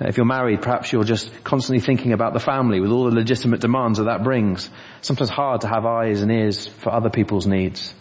Uh, 0.00 0.08
if 0.08 0.16
you're 0.16 0.26
married, 0.26 0.60
perhaps 0.60 0.92
you're 0.92 1.04
just 1.04 1.44
constantly 1.44 1.78
thinking 1.78 2.12
about 2.12 2.32
the 2.32 2.40
family 2.40 2.80
with 2.80 2.90
all 2.90 3.04
the 3.04 3.14
legitimate 3.14 3.60
demands 3.60 3.98
that 3.98 4.06
that 4.06 4.24
brings. 4.24 4.68
Sometimes 5.02 5.30
hard 5.30 5.60
to 5.60 5.68
have 5.68 5.86
eyes 5.86 6.20
and 6.20 6.32
ears 6.32 6.66
for 6.66 6.92
other 6.92 7.10
people's 7.10 7.46
needs. 7.46 7.94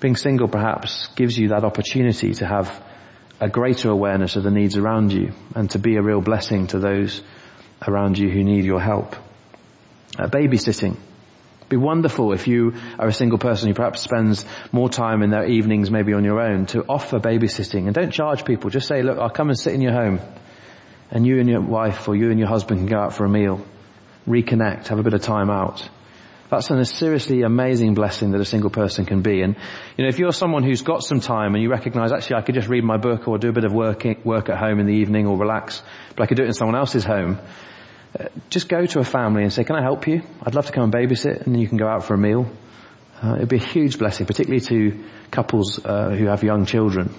Being 0.00 0.16
single 0.16 0.48
perhaps 0.48 1.08
gives 1.16 1.38
you 1.38 1.48
that 1.48 1.64
opportunity 1.64 2.34
to 2.34 2.46
have 2.46 2.84
a 3.40 3.48
greater 3.48 3.88
awareness 3.88 4.36
of 4.36 4.42
the 4.42 4.50
needs 4.50 4.76
around 4.76 5.14
you 5.14 5.32
and 5.54 5.70
to 5.70 5.78
be 5.78 5.96
a 5.96 6.02
real 6.02 6.20
blessing 6.20 6.66
to 6.68 6.78
those 6.78 7.22
around 7.88 8.18
you 8.18 8.28
who 8.28 8.44
need 8.44 8.66
your 8.66 8.80
help. 8.82 9.16
Uh, 10.18 10.28
babysitting 10.28 10.98
be 11.72 11.76
wonderful 11.78 12.32
if 12.32 12.46
you 12.46 12.74
are 12.98 13.08
a 13.08 13.12
single 13.12 13.38
person 13.38 13.68
who 13.68 13.74
perhaps 13.74 14.02
spends 14.02 14.44
more 14.70 14.88
time 14.88 15.22
in 15.22 15.30
their 15.30 15.46
evenings 15.46 15.90
maybe 15.90 16.12
on 16.12 16.22
your 16.22 16.40
own 16.40 16.66
to 16.66 16.84
offer 16.86 17.18
babysitting 17.18 17.86
and 17.86 17.94
don't 17.94 18.12
charge 18.12 18.44
people. 18.44 18.70
Just 18.70 18.86
say, 18.86 19.02
look, 19.02 19.18
I'll 19.18 19.30
come 19.30 19.48
and 19.48 19.58
sit 19.58 19.72
in 19.72 19.80
your 19.80 19.92
home 19.92 20.20
and 21.10 21.26
you 21.26 21.40
and 21.40 21.48
your 21.48 21.62
wife 21.62 22.08
or 22.08 22.14
you 22.14 22.30
and 22.30 22.38
your 22.38 22.48
husband 22.48 22.80
can 22.80 22.86
go 22.86 22.98
out 22.98 23.14
for 23.14 23.24
a 23.24 23.28
meal, 23.28 23.64
reconnect, 24.28 24.88
have 24.88 24.98
a 24.98 25.02
bit 25.02 25.14
of 25.14 25.22
time 25.22 25.50
out. 25.50 25.88
That's 26.50 26.70
a 26.70 26.84
seriously 26.84 27.40
amazing 27.40 27.94
blessing 27.94 28.32
that 28.32 28.40
a 28.42 28.44
single 28.44 28.68
person 28.68 29.06
can 29.06 29.22
be. 29.22 29.40
And, 29.40 29.56
you 29.96 30.04
know, 30.04 30.08
if 30.10 30.18
you're 30.18 30.34
someone 30.34 30.64
who's 30.64 30.82
got 30.82 31.02
some 31.02 31.20
time 31.20 31.54
and 31.54 31.62
you 31.62 31.70
recognize, 31.70 32.12
actually, 32.12 32.36
I 32.36 32.42
could 32.42 32.54
just 32.54 32.68
read 32.68 32.84
my 32.84 32.98
book 32.98 33.26
or 33.26 33.38
do 33.38 33.48
a 33.48 33.52
bit 33.52 33.64
of 33.64 33.72
work, 33.72 34.04
work 34.22 34.50
at 34.50 34.58
home 34.58 34.78
in 34.78 34.84
the 34.84 34.92
evening 34.92 35.26
or 35.26 35.38
relax, 35.38 35.82
but 36.14 36.24
I 36.24 36.26
could 36.26 36.36
do 36.36 36.42
it 36.42 36.48
in 36.48 36.52
someone 36.52 36.76
else's 36.76 37.04
home, 37.04 37.38
just 38.50 38.68
go 38.68 38.84
to 38.84 39.00
a 39.00 39.04
family 39.04 39.42
and 39.42 39.52
say, 39.52 39.64
can 39.64 39.76
I 39.76 39.82
help 39.82 40.06
you? 40.06 40.22
I'd 40.42 40.54
love 40.54 40.66
to 40.66 40.72
come 40.72 40.84
and 40.84 40.92
babysit 40.92 41.42
and 41.42 41.54
then 41.54 41.60
you 41.60 41.68
can 41.68 41.78
go 41.78 41.86
out 41.86 42.04
for 42.04 42.14
a 42.14 42.18
meal. 42.18 42.50
Uh, 43.22 43.36
it'd 43.36 43.48
be 43.48 43.56
a 43.56 43.64
huge 43.64 43.98
blessing, 43.98 44.26
particularly 44.26 44.60
to 44.60 45.04
couples 45.30 45.84
uh, 45.84 46.10
who 46.10 46.26
have 46.26 46.42
young 46.42 46.66
children. 46.66 47.14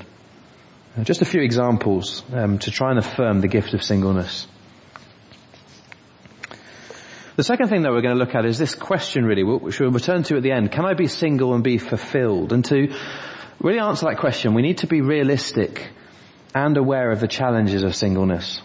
Uh, 0.98 1.04
just 1.04 1.22
a 1.22 1.26
few 1.26 1.42
examples 1.42 2.24
um, 2.34 2.60
to 2.60 2.72
try 2.72 2.92
and 2.92 3.00
affirm 3.00 3.42
the 3.42 3.48
gift 3.48 3.74
of 3.74 3.82
singleness. 3.82 4.48
The 7.36 7.44
second 7.44 7.70
thing 7.70 7.82
that 7.82 7.92
we're 7.92 8.02
going 8.02 8.16
to 8.16 8.20
look 8.20 8.36
at 8.36 8.46
is 8.46 8.60
this 8.60 8.76
question 8.76 9.26
really, 9.26 9.44
which 9.44 9.80
we'll 9.80 9.92
return 9.92 10.22
to 10.24 10.38
at 10.38 10.44
the 10.44 10.52
end. 10.52 10.72
Can 10.72 10.86
I 10.86 10.94
be 10.94 11.08
single 11.08 11.56
and 11.56 11.64
be 11.64 11.80
fulfilled? 11.80 12.54
And 12.54 12.64
to 12.66 12.94
really 13.60 13.80
answer 13.80 14.06
that 14.06 14.20
question, 14.20 14.54
we 14.54 14.62
need 14.62 14.80
to 14.80 14.88
be 14.88 15.02
realistic 15.02 15.90
and 16.54 16.78
aware 16.78 17.10
of 17.12 17.20
the 17.20 17.28
challenges 17.28 17.82
of 17.82 17.96
singleness. 17.96 18.62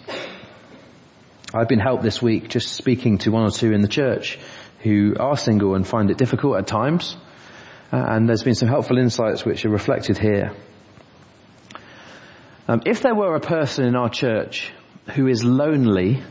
I've 1.55 1.69
been 1.69 1.79
helped 1.79 2.03
this 2.03 2.21
week 2.21 2.49
just 2.49 2.73
speaking 2.73 3.19
to 3.19 3.31
one 3.31 3.45
or 3.45 3.51
two 3.51 3.73
in 3.73 3.81
the 3.81 3.89
church 3.89 4.39
who 4.81 5.17
are 5.19 5.37
single 5.37 5.75
and 5.75 5.87
find 5.87 6.11
it 6.11 6.19
difficult 6.19 6.59
at 6.59 6.67
times. 6.67 7.17
Uh, 7.91 7.97
and 7.97 8.29
there's 8.29 8.43
been 8.43 8.55
some 8.55 8.69
helpful 8.69 8.99
insights 8.99 9.47
which 9.47 9.65
are 9.65 9.71
reflected 9.71 10.19
here. 10.19 10.53
Um, 12.69 12.83
if 12.85 13.01
there 13.01 13.15
were 13.15 13.35
a 13.35 13.41
person 13.41 13.87
in 13.87 13.97
our 13.97 14.11
church 14.11 14.71
who 15.15 15.27
is 15.27 15.43
lonely, 15.43 16.23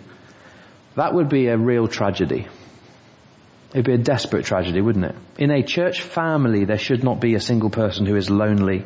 that 0.96 1.16
would 1.16 1.30
be 1.30 1.48
a 1.48 1.58
real 1.58 1.88
tragedy. 1.88 2.48
It'd 3.72 3.86
be 3.86 3.94
a 3.94 3.98
desperate 3.98 4.46
tragedy, 4.46 4.82
wouldn't 4.82 5.06
it? 5.06 5.16
In 5.40 5.50
a 5.50 5.64
church 5.64 6.04
family, 6.04 6.66
there 6.66 6.78
should 6.78 7.04
not 7.04 7.20
be 7.20 7.34
a 7.34 7.40
single 7.40 7.72
person 7.72 8.06
who 8.06 8.16
is 8.16 8.30
lonely. 8.30 8.86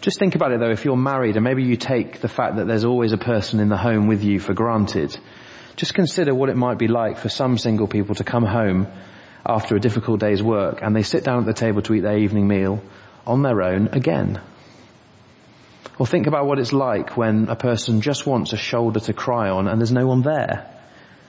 Just 0.00 0.18
think 0.18 0.36
about 0.36 0.52
it 0.52 0.60
though, 0.60 0.70
if 0.70 0.84
you're 0.84 0.96
married 0.96 1.36
and 1.36 1.44
maybe 1.44 1.64
you 1.64 1.76
take 1.76 2.20
the 2.20 2.28
fact 2.28 2.56
that 2.56 2.66
there's 2.66 2.84
always 2.84 3.12
a 3.12 3.18
person 3.18 3.58
in 3.58 3.68
the 3.68 3.76
home 3.76 4.06
with 4.06 4.22
you 4.22 4.38
for 4.38 4.54
granted, 4.54 5.18
just 5.76 5.94
consider 5.94 6.34
what 6.34 6.48
it 6.48 6.56
might 6.56 6.78
be 6.78 6.86
like 6.88 7.18
for 7.18 7.28
some 7.28 7.58
single 7.58 7.88
people 7.88 8.14
to 8.14 8.24
come 8.24 8.44
home 8.44 8.86
after 9.44 9.74
a 9.76 9.80
difficult 9.80 10.20
day's 10.20 10.42
work 10.42 10.80
and 10.82 10.94
they 10.94 11.02
sit 11.02 11.24
down 11.24 11.40
at 11.40 11.46
the 11.46 11.52
table 11.52 11.82
to 11.82 11.94
eat 11.94 12.00
their 12.00 12.18
evening 12.18 12.46
meal 12.46 12.80
on 13.26 13.42
their 13.42 13.60
own 13.62 13.88
again. 13.88 14.40
Or 15.98 16.06
think 16.06 16.28
about 16.28 16.46
what 16.46 16.60
it's 16.60 16.72
like 16.72 17.16
when 17.16 17.48
a 17.48 17.56
person 17.56 18.00
just 18.00 18.24
wants 18.24 18.52
a 18.52 18.56
shoulder 18.56 19.00
to 19.00 19.12
cry 19.12 19.48
on 19.48 19.66
and 19.66 19.80
there's 19.80 19.92
no 19.92 20.06
one 20.06 20.22
there. 20.22 20.74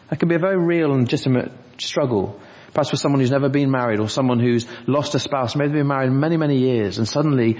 That 0.09 0.19
can 0.19 0.29
be 0.29 0.35
a 0.35 0.39
very 0.39 0.57
real 0.57 0.91
and 0.91 1.01
legitimate 1.01 1.51
struggle. 1.79 2.39
Perhaps 2.73 2.91
for 2.91 2.97
someone 2.97 3.19
who's 3.19 3.31
never 3.31 3.49
been 3.49 3.71
married 3.71 3.99
or 3.99 4.09
someone 4.09 4.39
who's 4.39 4.67
lost 4.85 5.15
a 5.15 5.19
spouse, 5.19 5.55
maybe 5.55 5.73
been 5.73 5.87
married 5.87 6.11
many, 6.11 6.37
many 6.37 6.59
years 6.59 6.99
and 6.99 7.07
suddenly 7.07 7.57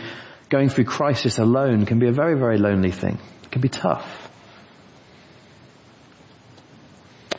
going 0.50 0.70
through 0.70 0.86
crisis 0.86 1.38
alone 1.38 1.86
can 1.86 2.00
be 2.00 2.08
a 2.08 2.12
very, 2.12 2.38
very 2.38 2.58
lonely 2.58 2.92
thing. 2.92 3.20
It 3.44 3.52
can 3.52 3.62
be 3.62 3.70
tough. 3.70 4.30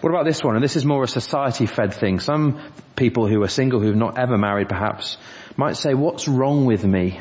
What 0.00 0.10
about 0.10 0.24
this 0.24 0.42
one? 0.42 0.54
And 0.54 0.64
this 0.64 0.76
is 0.76 0.84
more 0.84 1.02
a 1.02 1.08
society 1.08 1.66
fed 1.66 1.92
thing. 1.92 2.20
Some 2.20 2.60
people 2.96 3.26
who 3.26 3.42
are 3.42 3.48
single, 3.48 3.80
who've 3.80 3.96
not 3.96 4.18
ever 4.18 4.38
married 4.38 4.68
perhaps, 4.68 5.18
might 5.56 5.76
say, 5.76 5.92
what's 5.92 6.26
wrong 6.26 6.64
with 6.64 6.84
me? 6.84 7.20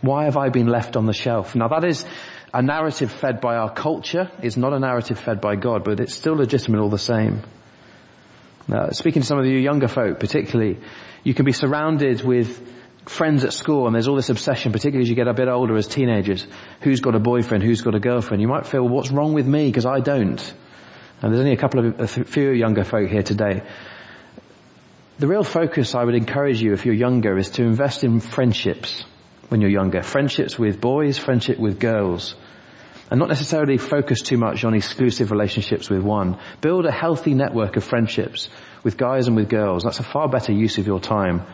Why 0.00 0.24
have 0.24 0.36
I 0.36 0.48
been 0.48 0.66
left 0.66 0.96
on 0.96 1.06
the 1.06 1.12
shelf? 1.12 1.54
Now 1.54 1.68
that 1.68 1.84
is 1.84 2.04
a 2.52 2.62
narrative 2.62 3.12
fed 3.12 3.40
by 3.40 3.56
our 3.56 3.72
culture. 3.72 4.30
It's 4.42 4.56
not 4.56 4.72
a 4.72 4.78
narrative 4.78 5.20
fed 5.20 5.40
by 5.40 5.56
God, 5.56 5.84
but 5.84 6.00
it's 6.00 6.14
still 6.14 6.34
legitimate 6.34 6.80
all 6.80 6.90
the 6.90 6.98
same. 6.98 7.42
Now, 8.66 8.90
speaking 8.90 9.22
to 9.22 9.28
some 9.28 9.38
of 9.38 9.46
you 9.46 9.58
younger 9.58 9.88
folk 9.88 10.18
particularly, 10.18 10.78
you 11.22 11.34
can 11.34 11.44
be 11.44 11.52
surrounded 11.52 12.22
with 12.22 12.73
friends 13.06 13.44
at 13.44 13.52
school 13.52 13.86
and 13.86 13.94
there's 13.94 14.08
all 14.08 14.16
this 14.16 14.30
obsession, 14.30 14.72
particularly 14.72 15.04
as 15.04 15.08
you 15.08 15.14
get 15.14 15.28
a 15.28 15.34
bit 15.34 15.48
older 15.48 15.76
as 15.76 15.86
teenagers, 15.86 16.46
who's 16.80 17.00
got 17.00 17.14
a 17.14 17.18
boyfriend, 17.18 17.62
who's 17.62 17.82
got 17.82 17.94
a 17.94 18.00
girlfriend. 18.00 18.40
You 18.40 18.48
might 18.48 18.66
feel, 18.66 18.82
well, 18.84 18.94
what's 18.94 19.10
wrong 19.10 19.34
with 19.34 19.46
me 19.46 19.66
because 19.66 19.86
I 19.86 20.00
don't? 20.00 20.40
And 21.20 21.32
there's 21.32 21.40
only 21.40 21.52
a 21.52 21.56
couple 21.56 21.86
of, 21.86 22.00
a 22.00 22.06
few 22.06 22.50
younger 22.50 22.84
folk 22.84 23.08
here 23.08 23.22
today. 23.22 23.62
The 25.18 25.28
real 25.28 25.44
focus 25.44 25.94
I 25.94 26.04
would 26.04 26.14
encourage 26.14 26.60
you 26.60 26.72
if 26.72 26.84
you're 26.84 26.94
younger 26.94 27.38
is 27.38 27.50
to 27.50 27.62
invest 27.62 28.04
in 28.04 28.20
friendships 28.20 29.04
when 29.48 29.60
you're 29.60 29.70
younger. 29.70 30.02
Friendships 30.02 30.58
with 30.58 30.80
boys, 30.80 31.18
friendship 31.18 31.58
with 31.58 31.78
girls. 31.78 32.34
And 33.10 33.20
not 33.20 33.28
necessarily 33.28 33.76
focus 33.76 34.22
too 34.22 34.38
much 34.38 34.64
on 34.64 34.74
exclusive 34.74 35.30
relationships 35.30 35.88
with 35.88 36.00
one. 36.00 36.38
Build 36.60 36.84
a 36.84 36.90
healthy 36.90 37.34
network 37.34 37.76
of 37.76 37.84
friendships 37.84 38.48
with 38.82 38.96
guys 38.96 39.28
and 39.28 39.36
with 39.36 39.48
girls. 39.48 39.84
That's 39.84 40.00
a 40.00 40.04
far 40.04 40.28
better 40.28 40.52
use 40.52 40.78
of 40.78 40.86
your 40.86 41.00
time 41.00 41.46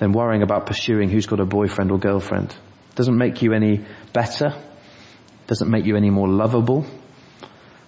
than 0.00 0.12
worrying 0.12 0.42
about 0.42 0.66
pursuing 0.66 1.10
who's 1.10 1.26
got 1.26 1.40
a 1.40 1.44
boyfriend 1.44 1.92
or 1.92 1.98
girlfriend. 1.98 2.56
Doesn't 2.96 3.16
make 3.16 3.42
you 3.42 3.52
any 3.52 3.84
better. 4.12 4.54
Doesn't 5.46 5.70
make 5.70 5.84
you 5.84 5.96
any 5.96 6.10
more 6.10 6.26
lovable. 6.26 6.86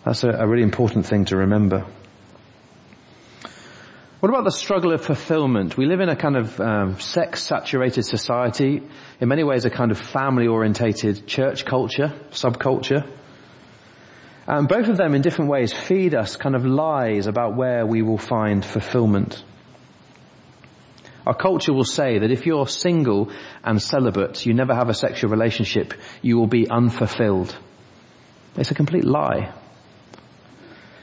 That's 0.04 0.22
a, 0.22 0.28
a 0.28 0.46
really 0.46 0.62
important 0.62 1.06
thing 1.06 1.24
to 1.26 1.38
remember. 1.38 1.86
What 4.20 4.28
about 4.28 4.44
the 4.44 4.52
struggle 4.52 4.92
of 4.92 5.04
fulfillment? 5.04 5.76
We 5.76 5.86
live 5.86 6.00
in 6.00 6.08
a 6.08 6.14
kind 6.14 6.36
of 6.36 6.60
um, 6.60 7.00
sex-saturated 7.00 8.04
society, 8.04 8.82
in 9.20 9.28
many 9.28 9.42
ways 9.42 9.64
a 9.64 9.70
kind 9.70 9.90
of 9.90 9.98
family-orientated 9.98 11.26
church 11.26 11.64
culture, 11.64 12.12
subculture. 12.30 13.08
And 14.46 14.68
both 14.68 14.88
of 14.88 14.96
them 14.96 15.14
in 15.14 15.22
different 15.22 15.50
ways 15.50 15.72
feed 15.72 16.14
us 16.14 16.36
kind 16.36 16.54
of 16.54 16.66
lies 16.66 17.26
about 17.26 17.56
where 17.56 17.86
we 17.86 18.02
will 18.02 18.18
find 18.18 18.64
fulfillment. 18.64 19.42
Our 21.26 21.34
culture 21.34 21.72
will 21.72 21.84
say 21.84 22.18
that 22.18 22.30
if 22.30 22.46
you're 22.46 22.66
single 22.66 23.30
and 23.62 23.80
celibate, 23.80 24.44
you 24.44 24.54
never 24.54 24.74
have 24.74 24.88
a 24.88 24.94
sexual 24.94 25.30
relationship, 25.30 25.94
you 26.20 26.36
will 26.36 26.48
be 26.48 26.68
unfulfilled. 26.68 27.56
It's 28.56 28.70
a 28.70 28.74
complete 28.74 29.04
lie. 29.04 29.52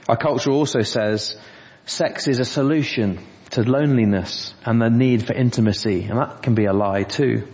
Our 0.08 0.18
culture 0.18 0.52
also 0.52 0.82
says 0.82 1.38
sex 1.86 2.28
is 2.28 2.40
a 2.40 2.46
solution 2.46 3.20
to 3.52 3.64
loneliness 3.64 4.54
and 4.66 4.82
the 4.82 4.90
need 4.90 5.26
for 5.26 5.34
intimacy, 5.34 6.04
and 6.04 6.20
that 6.20 6.42
can 6.42 6.54
be 6.54 6.66
a 6.66 6.74
lie 6.74 7.04
too. 7.04 7.48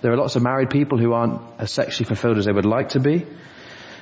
There 0.00 0.12
are 0.12 0.16
lots 0.16 0.34
of 0.34 0.42
married 0.42 0.70
people 0.70 0.98
who 0.98 1.12
aren't 1.12 1.40
as 1.58 1.70
sexually 1.70 2.06
fulfilled 2.06 2.38
as 2.38 2.46
they 2.46 2.52
would 2.52 2.66
like 2.66 2.90
to 2.90 3.00
be. 3.00 3.24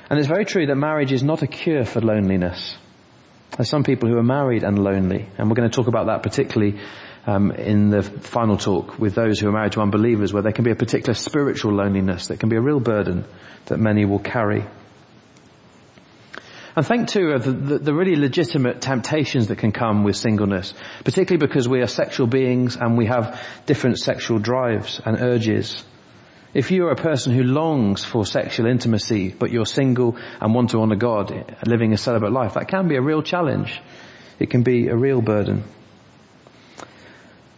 And 0.09 0.19
it's 0.19 0.27
very 0.27 0.45
true 0.45 0.65
that 0.65 0.75
marriage 0.75 1.11
is 1.11 1.23
not 1.23 1.43
a 1.43 1.47
cure 1.47 1.85
for 1.85 2.01
loneliness. 2.01 2.75
There's 3.57 3.69
some 3.69 3.83
people 3.83 4.09
who 4.09 4.17
are 4.17 4.23
married 4.23 4.63
and 4.63 4.79
lonely, 4.79 5.27
and 5.37 5.49
we're 5.49 5.55
going 5.55 5.69
to 5.69 5.75
talk 5.75 5.87
about 5.87 6.07
that 6.07 6.23
particularly 6.23 6.79
um, 7.25 7.51
in 7.51 7.89
the 7.89 8.01
final 8.01 8.57
talk 8.57 8.97
with 8.97 9.13
those 9.13 9.39
who 9.39 9.49
are 9.49 9.51
married 9.51 9.73
to 9.73 9.81
unbelievers, 9.81 10.33
where 10.33 10.41
there 10.41 10.53
can 10.53 10.63
be 10.63 10.71
a 10.71 10.75
particular 10.75 11.13
spiritual 11.13 11.73
loneliness 11.73 12.27
that 12.27 12.39
can 12.39 12.49
be 12.49 12.55
a 12.55 12.61
real 12.61 12.79
burden 12.79 13.25
that 13.65 13.77
many 13.77 14.05
will 14.05 14.19
carry. 14.19 14.65
And 16.75 16.87
think 16.87 17.09
too 17.09 17.31
of 17.31 17.43
the, 17.43 17.51
the, 17.51 17.79
the, 17.79 17.93
really 17.93 18.15
legitimate 18.15 18.79
temptations 18.79 19.47
that 19.47 19.57
can 19.57 19.73
come 19.73 20.05
with 20.05 20.15
singleness, 20.15 20.73
particularly 21.03 21.45
because 21.45 21.67
we 21.67 21.81
are 21.81 21.87
sexual 21.87 22.27
beings 22.27 22.77
and 22.77 22.97
we 22.97 23.07
have 23.07 23.45
different 23.65 23.99
sexual 23.99 24.39
drives 24.39 25.01
and 25.03 25.17
urges. 25.21 25.83
If 26.53 26.69
you 26.69 26.87
are 26.87 26.91
a 26.91 26.97
person 26.97 27.33
who 27.33 27.43
longs 27.43 28.03
for 28.03 28.25
sexual 28.25 28.67
intimacy, 28.67 29.33
but 29.37 29.51
you're 29.51 29.65
single 29.65 30.17
and 30.41 30.53
want 30.53 30.71
to 30.71 30.81
honour 30.81 30.97
God, 30.97 31.55
living 31.65 31.93
a 31.93 31.97
celibate 31.97 32.33
life, 32.33 32.55
that 32.55 32.67
can 32.67 32.89
be 32.89 32.97
a 32.97 33.01
real 33.01 33.21
challenge. 33.21 33.81
It 34.37 34.49
can 34.49 34.63
be 34.63 34.87
a 34.87 34.95
real 34.95 35.21
burden. 35.21 35.63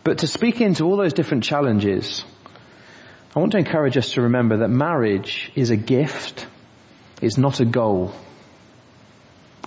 But 0.04 0.20
to 0.20 0.28
speak 0.28 0.62
into 0.62 0.84
all 0.84 0.98
those 0.98 1.14
different 1.14 1.44
challenges, 1.44 2.24
I 3.36 3.40
want 3.40 3.54
to 3.54 3.58
encourage 3.58 3.98
us 3.98 4.12
to 4.12 4.24
remember 4.24 4.58
that 4.58 4.70
marriage 4.70 5.52
is 5.56 5.72
a 5.72 5.78
gift, 5.78 6.46
it's 7.20 7.38
not 7.38 7.62
a 7.62 7.66
goal. 7.66 8.14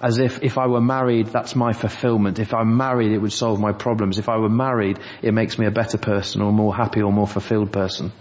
As 0.00 0.18
if, 0.18 0.42
if 0.42 0.58
I 0.58 0.66
were 0.66 0.80
married, 0.80 1.28
that's 1.28 1.56
my 1.56 1.72
fulfillment. 1.72 2.38
If 2.38 2.52
I'm 2.52 2.76
married, 2.76 3.12
it 3.12 3.18
would 3.18 3.32
solve 3.32 3.58
my 3.58 3.72
problems. 3.72 4.18
If 4.18 4.28
I 4.28 4.36
were 4.36 4.50
married, 4.50 4.98
it 5.22 5.32
makes 5.32 5.58
me 5.58 5.66
a 5.66 5.70
better 5.70 5.96
person 5.96 6.42
or 6.42 6.52
more 6.52 6.76
happy 6.76 7.00
or 7.00 7.10
more 7.10 7.26
fulfilled 7.26 7.72
person. 7.72 8.12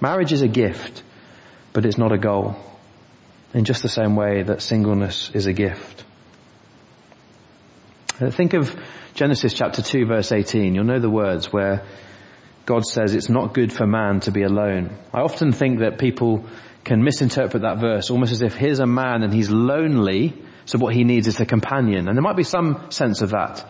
Marriage 0.00 0.32
is 0.32 0.42
a 0.42 0.48
gift, 0.48 1.02
but 1.72 1.86
it's 1.86 1.98
not 1.98 2.12
a 2.12 2.18
goal. 2.18 2.56
In 3.54 3.64
just 3.64 3.82
the 3.82 3.88
same 3.88 4.16
way 4.16 4.42
that 4.42 4.60
singleness 4.60 5.30
is 5.32 5.46
a 5.46 5.52
gift. 5.52 6.04
Uh, 8.20 8.30
think 8.30 8.54
of 8.54 8.74
Genesis 9.14 9.54
chapter 9.54 9.82
2 9.82 10.06
verse 10.06 10.32
18. 10.32 10.74
You'll 10.74 10.84
know 10.84 10.98
the 10.98 11.10
words 11.10 11.52
where 11.52 11.84
God 12.66 12.84
says 12.84 13.14
it's 13.14 13.28
not 13.28 13.54
good 13.54 13.72
for 13.72 13.86
man 13.86 14.20
to 14.20 14.30
be 14.30 14.42
alone. 14.42 14.96
I 15.14 15.20
often 15.20 15.52
think 15.52 15.80
that 15.80 15.98
people 15.98 16.44
can 16.84 17.02
misinterpret 17.02 17.62
that 17.62 17.78
verse 17.78 18.10
almost 18.10 18.32
as 18.32 18.42
if 18.42 18.54
here's 18.54 18.80
a 18.80 18.86
man 18.86 19.22
and 19.22 19.32
he's 19.32 19.50
lonely, 19.50 20.34
so 20.64 20.78
what 20.78 20.94
he 20.94 21.04
needs 21.04 21.28
is 21.28 21.40
a 21.40 21.46
companion. 21.46 22.08
And 22.08 22.16
there 22.16 22.22
might 22.22 22.36
be 22.36 22.42
some 22.42 22.90
sense 22.90 23.22
of 23.22 23.30
that. 23.30 23.64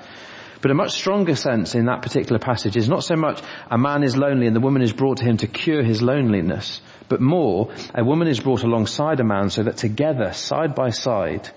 But 0.60 0.70
a 0.70 0.74
much 0.74 0.92
stronger 0.92 1.36
sense 1.36 1.74
in 1.74 1.86
that 1.86 2.02
particular 2.02 2.38
passage 2.38 2.76
is 2.76 2.88
not 2.88 3.04
so 3.04 3.14
much 3.16 3.42
a 3.70 3.76
man 3.76 4.02
is 4.02 4.16
lonely 4.16 4.46
and 4.46 4.56
the 4.56 4.60
woman 4.60 4.82
is 4.82 4.92
brought 4.92 5.18
to 5.18 5.24
him 5.24 5.36
to 5.38 5.46
cure 5.46 5.82
his 5.82 6.02
loneliness, 6.02 6.80
but 7.08 7.20
more, 7.20 7.72
a 7.94 8.04
woman 8.04 8.28
is 8.28 8.40
brought 8.40 8.62
alongside 8.62 9.20
a 9.20 9.24
man 9.24 9.50
so 9.50 9.62
that 9.62 9.76
together, 9.76 10.32
side 10.32 10.74
by 10.74 10.90
side, 10.90 11.48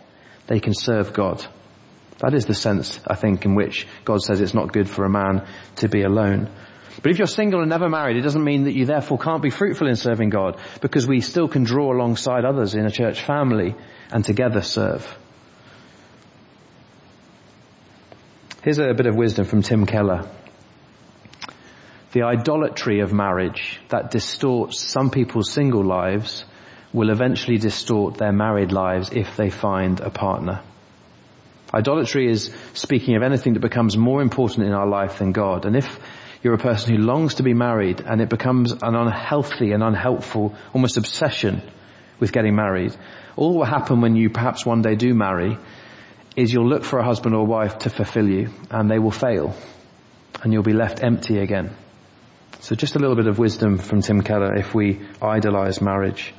they 0.48 0.60
can 0.60 0.74
serve 0.74 1.14
God. 1.14 1.46
That 2.20 2.34
is 2.34 2.46
the 2.46 2.54
sense, 2.54 3.00
I 3.08 3.16
think, 3.16 3.46
in 3.46 3.56
which 3.56 3.88
God 4.04 4.22
says 4.22 4.42
it's 4.42 4.54
not 4.54 4.74
good 4.74 4.90
for 4.90 5.06
a 5.06 5.10
man 5.10 5.48
to 5.78 5.88
be 5.88 6.04
alone. 6.04 6.50
But 7.02 7.12
if 7.12 7.18
you're 7.18 7.28
single 7.28 7.62
and 7.62 7.70
never 7.70 7.88
married, 7.88 8.18
it 8.18 8.22
doesn't 8.24 8.44
mean 8.44 8.66
that 8.66 8.76
you 8.76 8.86
therefore 8.86 9.18
can't 9.18 9.42
be 9.42 9.50
fruitful 9.50 9.88
in 9.88 9.96
serving 9.96 10.30
God, 10.30 10.60
because 10.82 11.08
we 11.08 11.22
still 11.22 11.48
can 11.48 11.64
draw 11.64 11.94
alongside 11.94 12.44
others 12.44 12.76
in 12.76 12.86
a 12.86 12.92
church 12.92 13.22
family 13.22 13.76
and 14.12 14.26
together 14.26 14.62
serve. 14.62 15.18
Here's 18.62 18.78
a 18.78 18.94
bit 18.94 19.06
of 19.06 19.16
wisdom 19.16 19.46
from 19.46 19.62
Tim 19.62 19.86
Keller. 19.86 20.30
The 22.12 22.24
idolatry 22.24 23.00
of 23.00 23.14
marriage 23.14 23.80
that 23.88 24.12
distorts 24.12 24.82
some 24.82 25.12
people's 25.12 25.50
single 25.50 25.86
lives 25.86 26.44
will 26.92 27.10
eventually 27.10 27.58
distort 27.58 28.16
their 28.16 28.34
married 28.34 28.74
lives 28.74 29.12
if 29.14 29.38
they 29.38 29.50
find 29.50 30.02
a 30.02 30.10
partner. 30.10 30.62
Idolatry 31.74 32.30
is 32.30 32.54
speaking 32.74 33.16
of 33.16 33.24
anything 33.24 33.54
that 33.54 33.62
becomes 33.62 33.96
more 33.96 34.22
important 34.22 34.68
in 34.68 34.74
our 34.74 34.88
life 34.88 35.20
than 35.20 35.32
God. 35.32 35.66
And 35.66 35.78
if 35.78 35.98
you're 36.44 36.56
a 36.56 36.58
person 36.58 36.94
who 36.94 37.02
longs 37.02 37.36
to 37.36 37.44
be 37.44 37.54
married 37.54 38.02
and 38.02 38.20
it 38.20 38.28
becomes 38.28 38.74
an 38.74 38.94
unhealthy 38.94 39.72
and 39.72 39.82
unhelpful, 39.82 40.54
almost 40.74 40.98
obsession 40.98 41.62
with 42.20 42.34
getting 42.34 42.58
married, 42.58 42.94
all 43.38 43.58
will 43.58 43.66
happen 43.66 44.02
when 44.02 44.18
you 44.18 44.30
perhaps 44.30 44.66
one 44.66 44.82
day 44.82 44.96
do 44.96 45.14
marry 45.14 45.58
is 46.36 46.54
you'll 46.54 46.68
look 46.68 46.84
for 46.84 47.00
a 47.00 47.04
husband 47.04 47.36
or 47.36 47.46
wife 47.46 47.80
to 47.80 47.90
fulfill 47.90 48.30
you 48.30 48.50
and 48.70 48.90
they 48.90 49.00
will 49.00 49.12
fail 49.12 49.56
and 50.44 50.54
you'll 50.54 50.64
be 50.64 50.74
left 50.74 51.04
empty 51.04 51.40
again. 51.40 51.76
So 52.62 52.76
just 52.76 52.96
a 52.96 53.00
little 53.00 53.16
bit 53.16 53.28
of 53.28 53.40
wisdom 53.40 53.78
from 53.78 54.02
Tim 54.02 54.22
Keller 54.22 54.56
if 54.56 54.74
we 54.74 55.02
idolize 55.22 55.82
marriage. 55.82 56.34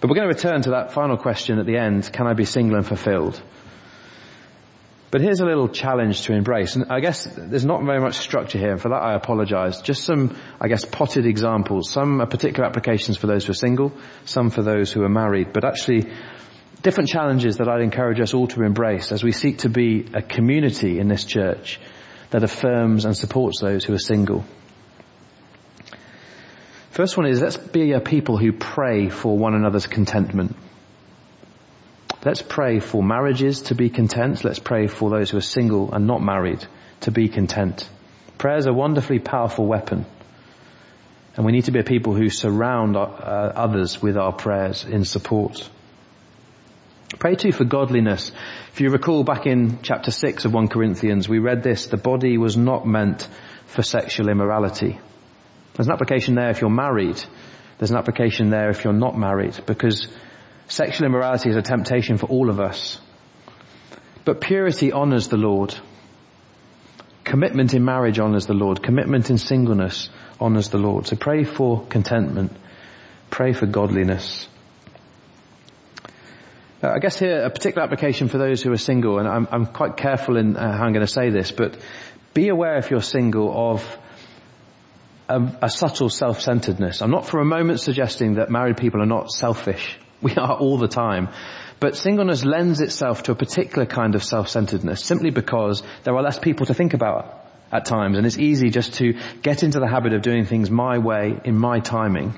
But 0.00 0.08
we're 0.08 0.16
going 0.16 0.28
to 0.28 0.34
return 0.34 0.62
to 0.62 0.70
that 0.70 0.92
final 0.92 1.16
question 1.16 1.58
at 1.58 1.66
the 1.66 1.76
end, 1.76 2.10
can 2.12 2.26
I 2.26 2.34
be 2.34 2.44
single 2.44 2.76
and 2.76 2.86
fulfilled? 2.86 3.40
But 5.10 5.22
here's 5.22 5.40
a 5.40 5.46
little 5.46 5.68
challenge 5.68 6.22
to 6.22 6.34
embrace. 6.34 6.76
And 6.76 6.86
I 6.90 7.00
guess 7.00 7.24
there's 7.24 7.64
not 7.64 7.82
very 7.82 8.00
much 8.00 8.16
structure 8.16 8.58
here, 8.58 8.72
and 8.72 8.80
for 8.80 8.90
that 8.90 9.02
I 9.02 9.14
apologize. 9.14 9.80
Just 9.80 10.04
some, 10.04 10.36
I 10.60 10.68
guess, 10.68 10.84
potted 10.84 11.24
examples. 11.24 11.90
Some 11.90 12.20
are 12.20 12.26
particular 12.26 12.66
applications 12.68 13.16
for 13.16 13.26
those 13.26 13.46
who 13.46 13.52
are 13.52 13.54
single, 13.54 13.92
some 14.26 14.50
for 14.50 14.62
those 14.62 14.92
who 14.92 15.02
are 15.02 15.08
married. 15.08 15.54
But 15.54 15.64
actually, 15.64 16.12
different 16.82 17.08
challenges 17.08 17.56
that 17.56 17.68
I'd 17.68 17.82
encourage 17.82 18.20
us 18.20 18.34
all 18.34 18.46
to 18.48 18.62
embrace 18.62 19.12
as 19.12 19.22
we 19.22 19.32
seek 19.32 19.58
to 19.58 19.68
be 19.68 20.06
a 20.14 20.22
community 20.22 20.98
in 20.98 21.08
this 21.08 21.24
church 21.24 21.80
that 22.30 22.42
affirms 22.42 23.04
and 23.04 23.16
supports 23.16 23.60
those 23.60 23.84
who 23.84 23.94
are 23.94 23.98
single. 23.98 24.44
First 26.90 27.16
one 27.16 27.26
is 27.26 27.40
let's 27.40 27.56
be 27.56 27.92
a 27.92 28.00
people 28.00 28.36
who 28.36 28.52
pray 28.52 29.08
for 29.08 29.36
one 29.36 29.54
another's 29.54 29.86
contentment. 29.86 30.56
Let's 32.24 32.42
pray 32.42 32.80
for 32.80 33.02
marriages 33.02 33.62
to 33.62 33.74
be 33.74 33.90
content. 33.90 34.44
Let's 34.44 34.58
pray 34.58 34.88
for 34.88 35.08
those 35.08 35.30
who 35.30 35.36
are 35.36 35.42
single 35.42 35.94
and 35.94 36.06
not 36.06 36.20
married 36.20 36.66
to 37.02 37.12
be 37.12 37.28
content. 37.28 37.88
Prayer 38.36 38.56
is 38.56 38.66
a 38.66 38.72
wonderfully 38.72 39.20
powerful 39.20 39.66
weapon. 39.66 40.04
And 41.36 41.46
we 41.46 41.52
need 41.52 41.66
to 41.66 41.70
be 41.70 41.78
a 41.78 41.84
people 41.84 42.14
who 42.14 42.30
surround 42.30 42.96
our, 42.96 43.06
uh, 43.06 43.52
others 43.54 44.02
with 44.02 44.16
our 44.16 44.32
prayers 44.32 44.84
in 44.84 45.04
support. 45.04 45.70
Pray 47.18 47.34
too 47.34 47.52
for 47.52 47.64
godliness. 47.64 48.32
If 48.72 48.80
you 48.80 48.90
recall 48.90 49.24
back 49.24 49.46
in 49.46 49.80
chapter 49.82 50.10
6 50.10 50.44
of 50.44 50.52
1 50.52 50.68
Corinthians, 50.68 51.28
we 51.28 51.38
read 51.38 51.62
this, 51.62 51.86
the 51.86 51.96
body 51.96 52.36
was 52.36 52.56
not 52.56 52.86
meant 52.86 53.28
for 53.66 53.82
sexual 53.82 54.28
immorality. 54.28 55.00
There's 55.74 55.86
an 55.86 55.92
application 55.92 56.34
there 56.34 56.50
if 56.50 56.60
you're 56.60 56.70
married. 56.70 57.22
There's 57.78 57.90
an 57.90 57.96
application 57.96 58.50
there 58.50 58.70
if 58.70 58.84
you're 58.84 58.92
not 58.92 59.16
married 59.16 59.58
because 59.66 60.08
Sexual 60.68 61.06
immorality 61.06 61.48
is 61.48 61.56
a 61.56 61.62
temptation 61.62 62.18
for 62.18 62.26
all 62.26 62.50
of 62.50 62.60
us. 62.60 63.00
But 64.26 64.42
purity 64.42 64.92
honors 64.92 65.28
the 65.28 65.38
Lord. 65.38 65.74
Commitment 67.24 67.72
in 67.72 67.84
marriage 67.84 68.18
honors 68.18 68.46
the 68.46 68.54
Lord. 68.54 68.82
Commitment 68.82 69.30
in 69.30 69.38
singleness 69.38 70.10
honors 70.38 70.68
the 70.68 70.78
Lord. 70.78 71.06
So 71.06 71.16
pray 71.16 71.44
for 71.44 71.86
contentment. 71.86 72.52
Pray 73.30 73.54
for 73.54 73.64
godliness. 73.64 74.46
Uh, 76.82 76.90
I 76.90 76.98
guess 77.00 77.18
here 77.18 77.44
a 77.44 77.50
particular 77.50 77.82
application 77.82 78.28
for 78.28 78.38
those 78.38 78.62
who 78.62 78.70
are 78.70 78.78
single, 78.78 79.18
and 79.18 79.26
I'm, 79.26 79.48
I'm 79.50 79.66
quite 79.66 79.96
careful 79.96 80.36
in 80.36 80.56
uh, 80.56 80.76
how 80.76 80.84
I'm 80.84 80.92
going 80.92 81.04
to 81.04 81.12
say 81.12 81.30
this, 81.30 81.50
but 81.50 81.76
be 82.34 82.48
aware 82.48 82.76
if 82.76 82.90
you're 82.90 83.02
single 83.02 83.72
of 83.72 83.98
a, 85.28 85.42
a 85.62 85.70
subtle 85.70 86.08
self-centeredness. 86.08 87.02
I'm 87.02 87.10
not 87.10 87.26
for 87.26 87.40
a 87.40 87.44
moment 87.44 87.80
suggesting 87.80 88.34
that 88.34 88.48
married 88.48 88.76
people 88.76 89.02
are 89.02 89.06
not 89.06 89.30
selfish. 89.30 89.98
We 90.20 90.34
are 90.34 90.56
all 90.56 90.78
the 90.78 90.88
time. 90.88 91.28
But 91.78 91.96
singleness 91.96 92.44
lends 92.44 92.80
itself 92.80 93.22
to 93.24 93.32
a 93.32 93.34
particular 93.36 93.86
kind 93.86 94.16
of 94.16 94.24
self-centeredness 94.24 95.04
simply 95.04 95.30
because 95.30 95.84
there 96.02 96.16
are 96.16 96.22
less 96.22 96.40
people 96.40 96.66
to 96.66 96.74
think 96.74 96.92
about 96.92 97.38
at 97.70 97.84
times 97.84 98.18
and 98.18 98.26
it's 98.26 98.36
easy 98.36 98.70
just 98.70 98.94
to 98.94 99.14
get 99.42 99.62
into 99.62 99.78
the 99.78 99.86
habit 99.86 100.14
of 100.14 100.22
doing 100.22 100.44
things 100.44 100.72
my 100.72 100.98
way 100.98 101.38
in 101.44 101.56
my 101.56 101.78
timing. 101.78 102.34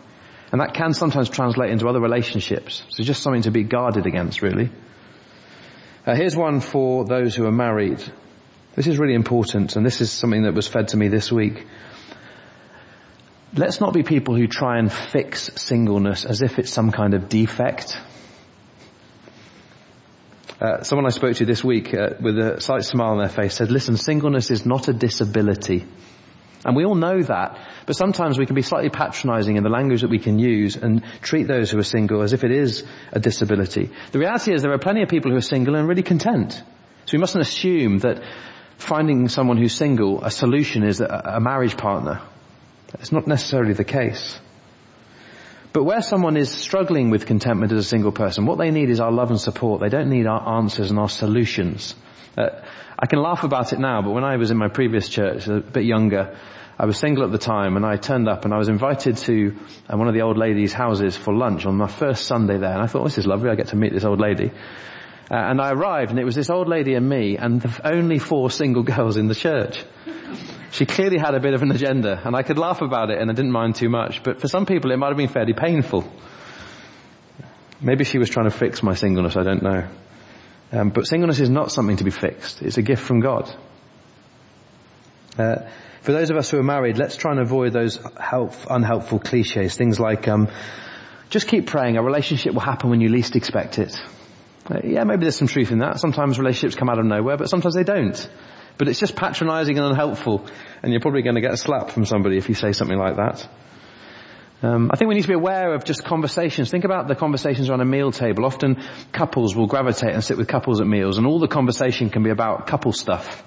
And 0.52 0.60
that 0.60 0.74
can 0.74 0.94
sometimes 0.94 1.28
translate 1.28 1.70
into 1.70 1.88
other 1.88 2.00
relationships. 2.00 2.82
So 2.90 3.04
just 3.04 3.22
something 3.22 3.42
to 3.42 3.50
be 3.50 3.62
guarded 3.62 4.06
against 4.06 4.42
really. 4.42 4.70
Uh, 6.06 6.14
here's 6.16 6.36
one 6.36 6.60
for 6.60 7.04
those 7.04 7.36
who 7.36 7.46
are 7.46 7.52
married. 7.52 8.02
This 8.74 8.86
is 8.86 8.98
really 8.98 9.14
important 9.14 9.76
and 9.76 9.84
this 9.84 10.00
is 10.00 10.10
something 10.10 10.42
that 10.42 10.54
was 10.54 10.66
fed 10.66 10.88
to 10.88 10.96
me 10.96 11.08
this 11.08 11.30
week. 11.30 11.66
Let's 13.54 13.80
not 13.80 13.92
be 13.92 14.02
people 14.02 14.36
who 14.36 14.46
try 14.46 14.78
and 14.78 14.92
fix 14.92 15.50
singleness 15.56 16.24
as 16.24 16.40
if 16.40 16.58
it's 16.58 16.70
some 16.70 16.90
kind 16.90 17.14
of 17.14 17.28
defect. 17.28 17.98
Uh, 20.60 20.82
someone 20.82 21.06
I 21.06 21.10
spoke 21.10 21.36
to 21.36 21.46
this 21.46 21.64
week 21.64 21.94
uh, 21.94 22.10
with 22.20 22.38
a 22.38 22.60
slight 22.60 22.84
smile 22.84 23.12
on 23.12 23.18
their 23.18 23.28
face 23.28 23.54
said, 23.54 23.70
listen, 23.70 23.96
singleness 23.96 24.50
is 24.50 24.66
not 24.66 24.88
a 24.88 24.92
disability. 24.92 25.86
And 26.64 26.76
we 26.76 26.84
all 26.84 26.94
know 26.94 27.22
that, 27.22 27.58
but 27.86 27.96
sometimes 27.96 28.38
we 28.38 28.44
can 28.44 28.54
be 28.54 28.62
slightly 28.62 28.90
patronizing 28.90 29.56
in 29.56 29.62
the 29.62 29.70
language 29.70 30.02
that 30.02 30.10
we 30.10 30.18
can 30.18 30.38
use 30.38 30.76
and 30.76 31.02
treat 31.22 31.46
those 31.46 31.70
who 31.70 31.78
are 31.78 31.84
single 31.84 32.22
as 32.22 32.34
if 32.34 32.44
it 32.44 32.50
is 32.50 32.84
a 33.12 33.18
disability. 33.18 33.90
The 34.12 34.18
reality 34.18 34.52
is 34.52 34.62
there 34.62 34.72
are 34.72 34.78
plenty 34.78 35.02
of 35.02 35.08
people 35.08 35.30
who 35.30 35.38
are 35.38 35.42
single 35.42 35.74
and 35.74 35.88
really 35.88 36.02
content. 36.02 36.52
So 37.06 37.16
we 37.16 37.18
mustn't 37.18 37.40
assume 37.40 38.00
that 38.00 38.22
finding 38.76 39.28
someone 39.28 39.56
who's 39.56 39.74
single, 39.74 40.22
a 40.22 40.30
solution 40.30 40.82
is 40.82 41.00
a, 41.00 41.38
marriage 41.40 41.76
partner 41.78 42.20
it's 42.98 43.12
not 43.12 43.26
necessarily 43.26 43.74
the 43.74 43.84
case. 43.84 44.38
But 45.72 45.84
where 45.84 46.02
someone 46.02 46.36
is 46.36 46.50
struggling 46.50 47.10
with 47.10 47.26
contentment 47.26 47.70
as 47.72 47.78
a 47.78 47.88
single 47.88 48.10
person, 48.10 48.46
what 48.46 48.58
they 48.58 48.72
need 48.72 48.90
is 48.90 48.98
our 48.98 49.12
love 49.12 49.30
and 49.30 49.40
support. 49.40 49.80
They 49.80 49.88
don't 49.88 50.10
need 50.10 50.26
our 50.26 50.56
answers 50.56 50.90
and 50.90 50.98
our 50.98 51.08
solutions. 51.08 51.94
Uh, 52.36 52.48
I 52.98 53.06
can 53.06 53.20
laugh 53.20 53.44
about 53.44 53.72
it 53.72 53.78
now, 53.78 54.02
but 54.02 54.10
when 54.10 54.24
I 54.24 54.36
was 54.36 54.50
in 54.50 54.56
my 54.56 54.68
previous 54.68 55.08
church, 55.08 55.48
a 55.48 55.60
bit 55.60 55.84
younger, 55.84 56.36
I 56.78 56.86
was 56.86 56.98
single 56.98 57.24
at 57.24 57.30
the 57.30 57.38
time 57.38 57.76
and 57.76 57.84
I 57.84 57.96
turned 57.96 58.26
up 58.26 58.46
and 58.46 58.54
I 58.54 58.56
was 58.56 58.70
invited 58.70 59.18
to 59.18 59.54
uh, 59.88 59.98
one 59.98 60.08
of 60.08 60.14
the 60.14 60.22
old 60.22 60.38
ladies' 60.38 60.72
houses 60.72 61.14
for 61.14 61.34
lunch 61.34 61.66
on 61.66 61.76
my 61.76 61.88
first 61.88 62.26
Sunday 62.26 62.56
there 62.56 62.72
and 62.72 62.80
I 62.80 62.86
thought, 62.86 63.02
oh, 63.02 63.04
this 63.04 63.18
is 63.18 63.26
lovely, 63.26 63.50
I 63.50 63.54
get 63.54 63.68
to 63.68 63.76
meet 63.76 63.92
this 63.92 64.04
old 64.04 64.18
lady. 64.18 64.50
Uh, 65.30 65.34
and 65.34 65.60
I 65.60 65.72
arrived 65.72 66.10
and 66.10 66.18
it 66.18 66.24
was 66.24 66.34
this 66.34 66.48
old 66.48 66.68
lady 66.68 66.94
and 66.94 67.06
me 67.06 67.36
and 67.36 67.60
the 67.60 67.86
only 67.86 68.18
four 68.18 68.50
single 68.62 68.82
girls 68.82 69.18
in 69.18 69.28
the 69.28 69.34
church. 69.34 69.84
She 70.72 70.86
clearly 70.86 71.18
had 71.18 71.34
a 71.34 71.40
bit 71.40 71.52
of 71.52 71.60
an 71.62 71.70
agenda 71.70 72.18
and 72.24 72.34
I 72.34 72.42
could 72.42 72.56
laugh 72.56 72.80
about 72.80 73.10
it 73.10 73.20
and 73.20 73.30
I 73.30 73.34
didn't 73.34 73.52
mind 73.52 73.74
too 73.74 73.90
much, 73.90 74.22
but 74.22 74.40
for 74.40 74.48
some 74.48 74.64
people 74.64 74.90
it 74.90 74.96
might 74.96 75.08
have 75.08 75.18
been 75.18 75.28
fairly 75.28 75.52
painful. 75.52 76.10
Maybe 77.80 78.04
she 78.04 78.16
was 78.16 78.30
trying 78.30 78.48
to 78.48 78.56
fix 78.56 78.82
my 78.82 78.94
singleness, 78.94 79.36
I 79.36 79.42
don't 79.42 79.62
know. 79.62 79.86
Um, 80.72 80.90
but 80.90 81.06
singleness 81.06 81.40
is 81.40 81.50
not 81.50 81.72
something 81.72 81.96
to 81.96 82.04
be 82.04 82.10
fixed. 82.10 82.62
It's 82.62 82.78
a 82.78 82.82
gift 82.82 83.02
from 83.02 83.20
God. 83.20 83.52
Uh, 85.38 85.68
for 86.02 86.12
those 86.12 86.30
of 86.30 86.36
us 86.36 86.50
who 86.50 86.58
are 86.58 86.62
married, 86.62 86.96
let's 86.96 87.16
try 87.16 87.32
and 87.32 87.40
avoid 87.40 87.72
those 87.72 87.98
help, 88.18 88.54
unhelpful 88.68 89.18
cliches. 89.18 89.76
Things 89.76 89.98
like, 89.98 90.28
um, 90.28 90.48
just 91.28 91.48
keep 91.48 91.66
praying. 91.66 91.96
A 91.96 92.02
relationship 92.02 92.54
will 92.54 92.60
happen 92.60 92.90
when 92.90 93.00
you 93.00 93.08
least 93.08 93.36
expect 93.36 93.78
it. 93.78 93.94
Uh, 94.70 94.80
yeah, 94.84 95.04
maybe 95.04 95.22
there's 95.22 95.36
some 95.36 95.48
truth 95.48 95.72
in 95.72 95.78
that. 95.80 95.98
Sometimes 95.98 96.38
relationships 96.38 96.74
come 96.74 96.88
out 96.88 96.98
of 96.98 97.04
nowhere, 97.04 97.36
but 97.36 97.50
sometimes 97.50 97.74
they 97.74 97.84
don't. 97.84 98.30
But 98.78 98.88
it's 98.88 99.00
just 99.00 99.16
patronizing 99.16 99.76
and 99.76 99.86
unhelpful, 99.86 100.46
and 100.82 100.92
you're 100.92 101.00
probably 101.00 101.22
going 101.22 101.34
to 101.34 101.40
get 101.40 101.52
a 101.52 101.56
slap 101.56 101.90
from 101.90 102.06
somebody 102.06 102.38
if 102.38 102.48
you 102.48 102.54
say 102.54 102.72
something 102.72 102.96
like 102.96 103.16
that. 103.16 103.46
Um, 104.62 104.90
I 104.92 104.96
think 104.96 105.08
we 105.08 105.14
need 105.14 105.22
to 105.22 105.28
be 105.28 105.34
aware 105.34 105.72
of 105.74 105.84
just 105.84 106.04
conversations. 106.04 106.70
Think 106.70 106.84
about 106.84 107.08
the 107.08 107.14
conversations 107.14 107.70
around 107.70 107.80
a 107.80 107.86
meal 107.86 108.12
table. 108.12 108.44
Often 108.44 108.82
couples 109.10 109.56
will 109.56 109.66
gravitate 109.66 110.12
and 110.12 110.22
sit 110.22 110.36
with 110.36 110.48
couples 110.48 110.80
at 110.80 110.86
meals, 110.86 111.16
and 111.16 111.26
all 111.26 111.38
the 111.38 111.48
conversation 111.48 112.10
can 112.10 112.22
be 112.22 112.30
about 112.30 112.66
couple 112.66 112.92
stuff. 112.92 113.42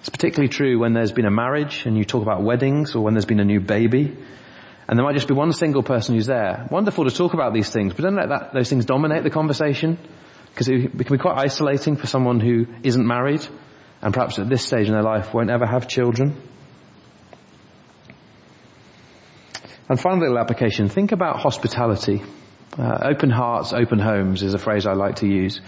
It's 0.00 0.10
particularly 0.10 0.48
true 0.48 0.78
when 0.78 0.92
there's 0.92 1.10
been 1.10 1.26
a 1.26 1.30
marriage 1.30 1.84
and 1.84 1.98
you 1.98 2.04
talk 2.04 2.22
about 2.22 2.42
weddings 2.42 2.94
or 2.94 3.02
when 3.02 3.14
there's 3.14 3.24
been 3.24 3.40
a 3.40 3.44
new 3.44 3.60
baby. 3.60 4.16
And 4.86 4.98
there 4.98 5.04
might 5.04 5.14
just 5.14 5.28
be 5.28 5.34
one 5.34 5.52
single 5.52 5.82
person 5.82 6.14
who's 6.14 6.26
there. 6.26 6.68
Wonderful 6.70 7.04
to 7.04 7.10
talk 7.10 7.34
about 7.34 7.52
these 7.52 7.68
things, 7.68 7.94
but 7.94 8.02
don't 8.02 8.14
let 8.14 8.28
that, 8.28 8.54
those 8.54 8.70
things 8.70 8.86
dominate 8.86 9.24
the 9.24 9.30
conversation 9.30 9.98
because 10.50 10.68
it, 10.68 10.84
it 10.84 11.06
can 11.06 11.16
be 11.16 11.18
quite 11.18 11.36
isolating 11.36 11.96
for 11.96 12.06
someone 12.06 12.38
who 12.38 12.66
isn't 12.84 13.06
married 13.06 13.44
and 14.00 14.14
perhaps 14.14 14.38
at 14.38 14.48
this 14.48 14.64
stage 14.64 14.86
in 14.86 14.92
their 14.92 15.02
life 15.02 15.34
won't 15.34 15.50
ever 15.50 15.66
have 15.66 15.88
children. 15.88 16.40
And 19.88 19.98
final 19.98 20.20
little 20.20 20.38
application, 20.38 20.88
think 20.88 21.12
about 21.12 21.40
hospitality. 21.40 22.22
Uh, 22.78 22.98
open 23.02 23.30
hearts, 23.30 23.72
open 23.72 23.98
homes 23.98 24.42
is 24.42 24.52
a 24.52 24.58
phrase 24.58 24.86
I 24.86 24.92
like 24.92 25.16
to 25.16 25.26
use. 25.26 25.62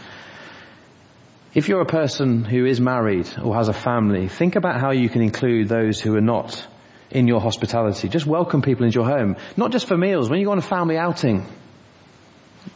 If 1.54 1.68
you're 1.68 1.80
a 1.80 1.86
person 1.86 2.44
who 2.44 2.66
is 2.66 2.80
married 2.80 3.28
or 3.42 3.56
has 3.56 3.68
a 3.68 3.72
family, 3.72 4.28
think 4.28 4.56
about 4.56 4.78
how 4.78 4.90
you 4.90 5.08
can 5.08 5.22
include 5.22 5.68
those 5.68 6.00
who 6.00 6.14
are 6.16 6.20
not 6.20 6.66
in 7.10 7.26
your 7.26 7.40
hospitality. 7.40 8.08
Just 8.08 8.26
welcome 8.26 8.62
people 8.62 8.84
into 8.84 8.96
your 9.00 9.08
home. 9.08 9.36
Not 9.56 9.72
just 9.72 9.88
for 9.88 9.96
meals, 9.96 10.28
when 10.28 10.38
you 10.38 10.44
go 10.44 10.52
on 10.52 10.58
a 10.58 10.62
family 10.62 10.98
outing. 10.98 11.46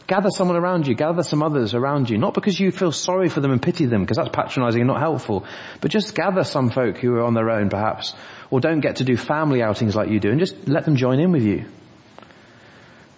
Gather 0.07 0.29
someone 0.29 0.55
around 0.55 0.85
you, 0.85 0.93
gather 0.93 1.23
some 1.23 1.41
others 1.41 1.73
around 1.73 2.11
you, 2.11 2.19
not 2.19 2.35
because 2.35 2.59
you 2.59 2.69
feel 2.71 2.91
sorry 2.91 3.27
for 3.27 3.39
them 3.41 3.51
and 3.51 3.61
pity 3.61 3.85
them, 3.87 4.01
because 4.01 4.17
that's 4.17 4.29
patronizing 4.29 4.81
and 4.81 4.87
not 4.87 4.99
helpful, 4.99 5.45
but 5.81 5.89
just 5.89 6.13
gather 6.13 6.43
some 6.43 6.69
folk 6.69 6.97
who 6.97 7.15
are 7.15 7.23
on 7.23 7.33
their 7.33 7.49
own 7.49 7.69
perhaps, 7.69 8.13
or 8.51 8.59
don't 8.59 8.81
get 8.81 8.97
to 8.97 9.03
do 9.03 9.17
family 9.17 9.63
outings 9.63 9.95
like 9.95 10.09
you 10.09 10.19
do, 10.19 10.29
and 10.29 10.39
just 10.39 10.67
let 10.67 10.85
them 10.85 10.95
join 10.95 11.19
in 11.19 11.31
with 11.31 11.43
you. 11.43 11.65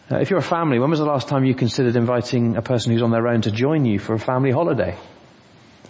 Uh, 0.09 0.19
if 0.19 0.29
you're 0.29 0.39
a 0.39 0.43
family, 0.43 0.79
when 0.79 0.89
was 0.89 0.99
the 0.99 1.05
last 1.05 1.27
time 1.27 1.43
you 1.43 1.53
considered 1.53 1.97
inviting 1.97 2.55
a 2.55 2.61
person 2.61 2.93
who's 2.93 3.01
on 3.01 3.11
their 3.11 3.27
own 3.27 3.41
to 3.41 3.51
join 3.51 3.83
you 3.83 3.99
for 3.99 4.13
a 4.13 4.19
family 4.19 4.51
holiday? 4.51 4.97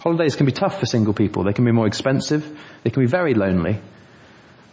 Holidays 0.00 0.34
can 0.34 0.46
be 0.46 0.52
tough 0.52 0.80
for 0.80 0.86
single 0.86 1.14
people. 1.14 1.44
They 1.44 1.52
can 1.52 1.64
be 1.64 1.70
more 1.70 1.86
expensive. 1.86 2.58
They 2.82 2.90
can 2.90 3.04
be 3.04 3.08
very 3.08 3.34
lonely. 3.34 3.80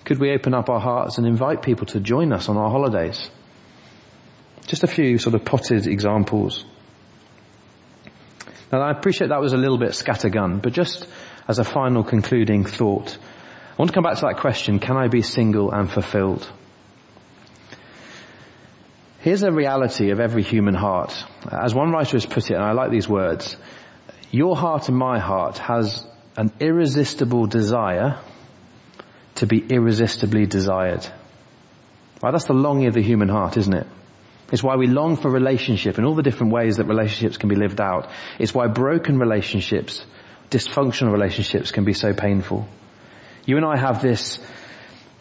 Could 0.03 0.19
we 0.19 0.31
open 0.31 0.55
up 0.55 0.69
our 0.69 0.79
hearts 0.79 1.19
and 1.19 1.27
invite 1.27 1.61
people 1.61 1.85
to 1.87 1.99
join 1.99 2.33
us 2.33 2.49
on 2.49 2.57
our 2.57 2.71
holidays? 2.71 3.29
Just 4.67 4.83
a 4.83 4.87
few 4.87 5.17
sort 5.17 5.35
of 5.35 5.45
potted 5.45 5.87
examples. 5.87 6.65
Now 8.71 8.81
I 8.81 8.91
appreciate 8.91 9.27
that 9.29 9.41
was 9.41 9.53
a 9.53 9.57
little 9.57 9.77
bit 9.77 9.89
scattergun, 9.89 10.61
but 10.61 10.73
just 10.73 11.07
as 11.47 11.59
a 11.59 11.63
final 11.63 12.03
concluding 12.03 12.65
thought, 12.65 13.17
I 13.17 13.75
want 13.77 13.89
to 13.89 13.93
come 13.93 14.03
back 14.03 14.15
to 14.15 14.25
that 14.25 14.37
question, 14.37 14.79
can 14.79 14.97
I 14.97 15.07
be 15.07 15.21
single 15.21 15.71
and 15.71 15.91
fulfilled? 15.91 16.49
Here's 19.19 19.41
the 19.41 19.51
reality 19.51 20.11
of 20.11 20.19
every 20.19 20.43
human 20.43 20.75
heart. 20.75 21.25
As 21.51 21.73
one 21.73 21.91
writer 21.91 22.13
has 22.13 22.25
put 22.25 22.49
it, 22.49 22.53
and 22.53 22.63
I 22.63 22.73
like 22.73 22.91
these 22.91 23.09
words, 23.09 23.57
your 24.31 24.55
heart 24.55 24.87
and 24.87 24.97
my 24.97 25.19
heart 25.19 25.57
has 25.57 26.05
an 26.37 26.51
irresistible 26.59 27.47
desire 27.47 28.19
to 29.35 29.47
be 29.47 29.59
irresistibly 29.59 30.45
desired. 30.45 31.05
Right, 32.21 32.31
that's 32.31 32.45
the 32.45 32.53
longing 32.53 32.87
of 32.87 32.93
the 32.93 33.01
human 33.01 33.29
heart, 33.29 33.57
isn't 33.57 33.73
it? 33.73 33.87
It's 34.51 34.61
why 34.61 34.75
we 34.75 34.87
long 34.87 35.15
for 35.17 35.29
relationship 35.31 35.97
and 35.97 36.05
all 36.05 36.15
the 36.15 36.23
different 36.23 36.53
ways 36.53 36.77
that 36.77 36.85
relationships 36.85 37.37
can 37.37 37.49
be 37.49 37.55
lived 37.55 37.81
out. 37.81 38.09
It's 38.39 38.53
why 38.53 38.67
broken 38.67 39.17
relationships, 39.17 40.05
dysfunctional 40.51 41.11
relationships 41.11 41.71
can 41.71 41.83
be 41.83 41.93
so 41.93 42.13
painful. 42.13 42.67
You 43.45 43.57
and 43.57 43.65
I 43.65 43.77
have 43.77 44.01
this 44.01 44.39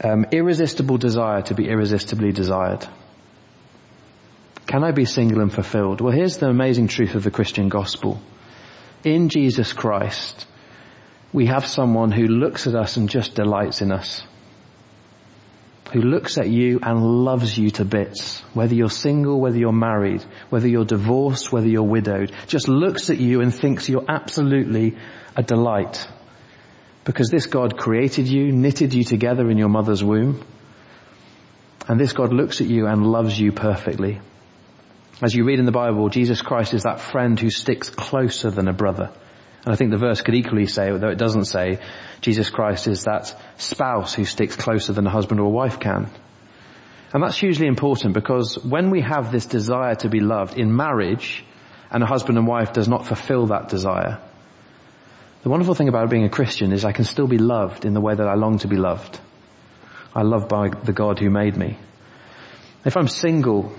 um, 0.02 0.26
irresistible 0.30 0.98
desire 0.98 1.42
to 1.42 1.54
be 1.54 1.68
irresistibly 1.68 2.32
desired. 2.32 2.86
Can 4.66 4.84
I 4.84 4.92
be 4.92 5.04
single 5.04 5.40
and 5.40 5.52
fulfilled? 5.52 6.00
Well, 6.00 6.12
here's 6.12 6.38
the 6.38 6.48
amazing 6.48 6.88
truth 6.88 7.14
of 7.14 7.22
the 7.22 7.30
Christian 7.30 7.68
gospel. 7.68 8.20
In 9.04 9.28
Jesus 9.28 9.72
Christ, 9.72 10.46
we 11.32 11.46
have 11.46 11.66
someone 11.66 12.10
who 12.10 12.26
looks 12.26 12.66
at 12.66 12.74
us 12.74 12.96
and 12.96 13.08
just 13.08 13.34
delights 13.34 13.80
in 13.82 13.92
us 13.92 14.22
who 15.94 16.00
looks 16.00 16.38
at 16.38 16.48
you 16.50 16.80
and 16.82 17.24
loves 17.24 17.56
you 17.56 17.70
to 17.70 17.84
bits, 17.84 18.40
whether 18.52 18.74
you're 18.74 18.90
single, 18.90 19.40
whether 19.40 19.56
you're 19.56 19.70
married, 19.70 20.24
whether 20.50 20.66
you're 20.66 20.84
divorced, 20.84 21.52
whether 21.52 21.68
you're 21.68 21.84
widowed, 21.84 22.32
just 22.48 22.66
looks 22.66 23.10
at 23.10 23.18
you 23.18 23.40
and 23.40 23.54
thinks 23.54 23.88
you're 23.88 24.04
absolutely 24.08 24.96
a 25.36 25.42
delight. 25.44 26.08
Because 27.04 27.28
this 27.30 27.46
God 27.46 27.78
created 27.78 28.26
you, 28.26 28.50
knitted 28.50 28.92
you 28.92 29.04
together 29.04 29.48
in 29.48 29.56
your 29.56 29.68
mother's 29.68 30.02
womb, 30.02 30.44
and 31.86 32.00
this 32.00 32.12
God 32.12 32.32
looks 32.32 32.60
at 32.60 32.66
you 32.66 32.88
and 32.88 33.06
loves 33.06 33.38
you 33.38 33.52
perfectly. 33.52 34.20
As 35.22 35.32
you 35.32 35.44
read 35.44 35.60
in 35.60 35.64
the 35.64 35.70
Bible, 35.70 36.08
Jesus 36.08 36.42
Christ 36.42 36.74
is 36.74 36.82
that 36.82 36.98
friend 36.98 37.38
who 37.38 37.50
sticks 37.50 37.88
closer 37.88 38.50
than 38.50 38.66
a 38.66 38.72
brother. 38.72 39.12
And 39.64 39.72
I 39.72 39.76
think 39.76 39.90
the 39.90 39.96
verse 39.96 40.20
could 40.20 40.34
equally 40.34 40.66
say, 40.66 40.90
though 40.96 41.08
it 41.08 41.18
doesn't 41.18 41.46
say, 41.46 41.78
Jesus 42.20 42.50
Christ 42.50 42.86
is 42.86 43.04
that 43.04 43.34
spouse 43.56 44.14
who 44.14 44.24
sticks 44.24 44.56
closer 44.56 44.92
than 44.92 45.06
a 45.06 45.10
husband 45.10 45.40
or 45.40 45.46
a 45.46 45.50
wife 45.50 45.80
can. 45.80 46.10
And 47.14 47.22
that's 47.22 47.38
hugely 47.38 47.66
important 47.66 48.12
because 48.12 48.58
when 48.62 48.90
we 48.90 49.00
have 49.00 49.32
this 49.32 49.46
desire 49.46 49.94
to 49.96 50.08
be 50.08 50.20
loved 50.20 50.58
in 50.58 50.74
marriage 50.74 51.44
and 51.90 52.02
a 52.02 52.06
husband 52.06 52.36
and 52.36 52.46
wife 52.46 52.72
does 52.72 52.88
not 52.88 53.06
fulfill 53.06 53.46
that 53.46 53.68
desire, 53.68 54.20
the 55.44 55.48
wonderful 55.48 55.74
thing 55.74 55.88
about 55.88 56.10
being 56.10 56.24
a 56.24 56.30
Christian 56.30 56.72
is 56.72 56.84
I 56.84 56.92
can 56.92 57.04
still 57.04 57.26
be 57.26 57.38
loved 57.38 57.84
in 57.84 57.94
the 57.94 58.00
way 58.00 58.14
that 58.14 58.26
I 58.26 58.34
long 58.34 58.58
to 58.58 58.68
be 58.68 58.76
loved. 58.76 59.18
I 60.14 60.22
love 60.22 60.48
by 60.48 60.68
the 60.68 60.92
God 60.92 61.18
who 61.18 61.30
made 61.30 61.56
me. 61.56 61.78
If 62.84 62.96
I'm 62.96 63.08
single 63.08 63.72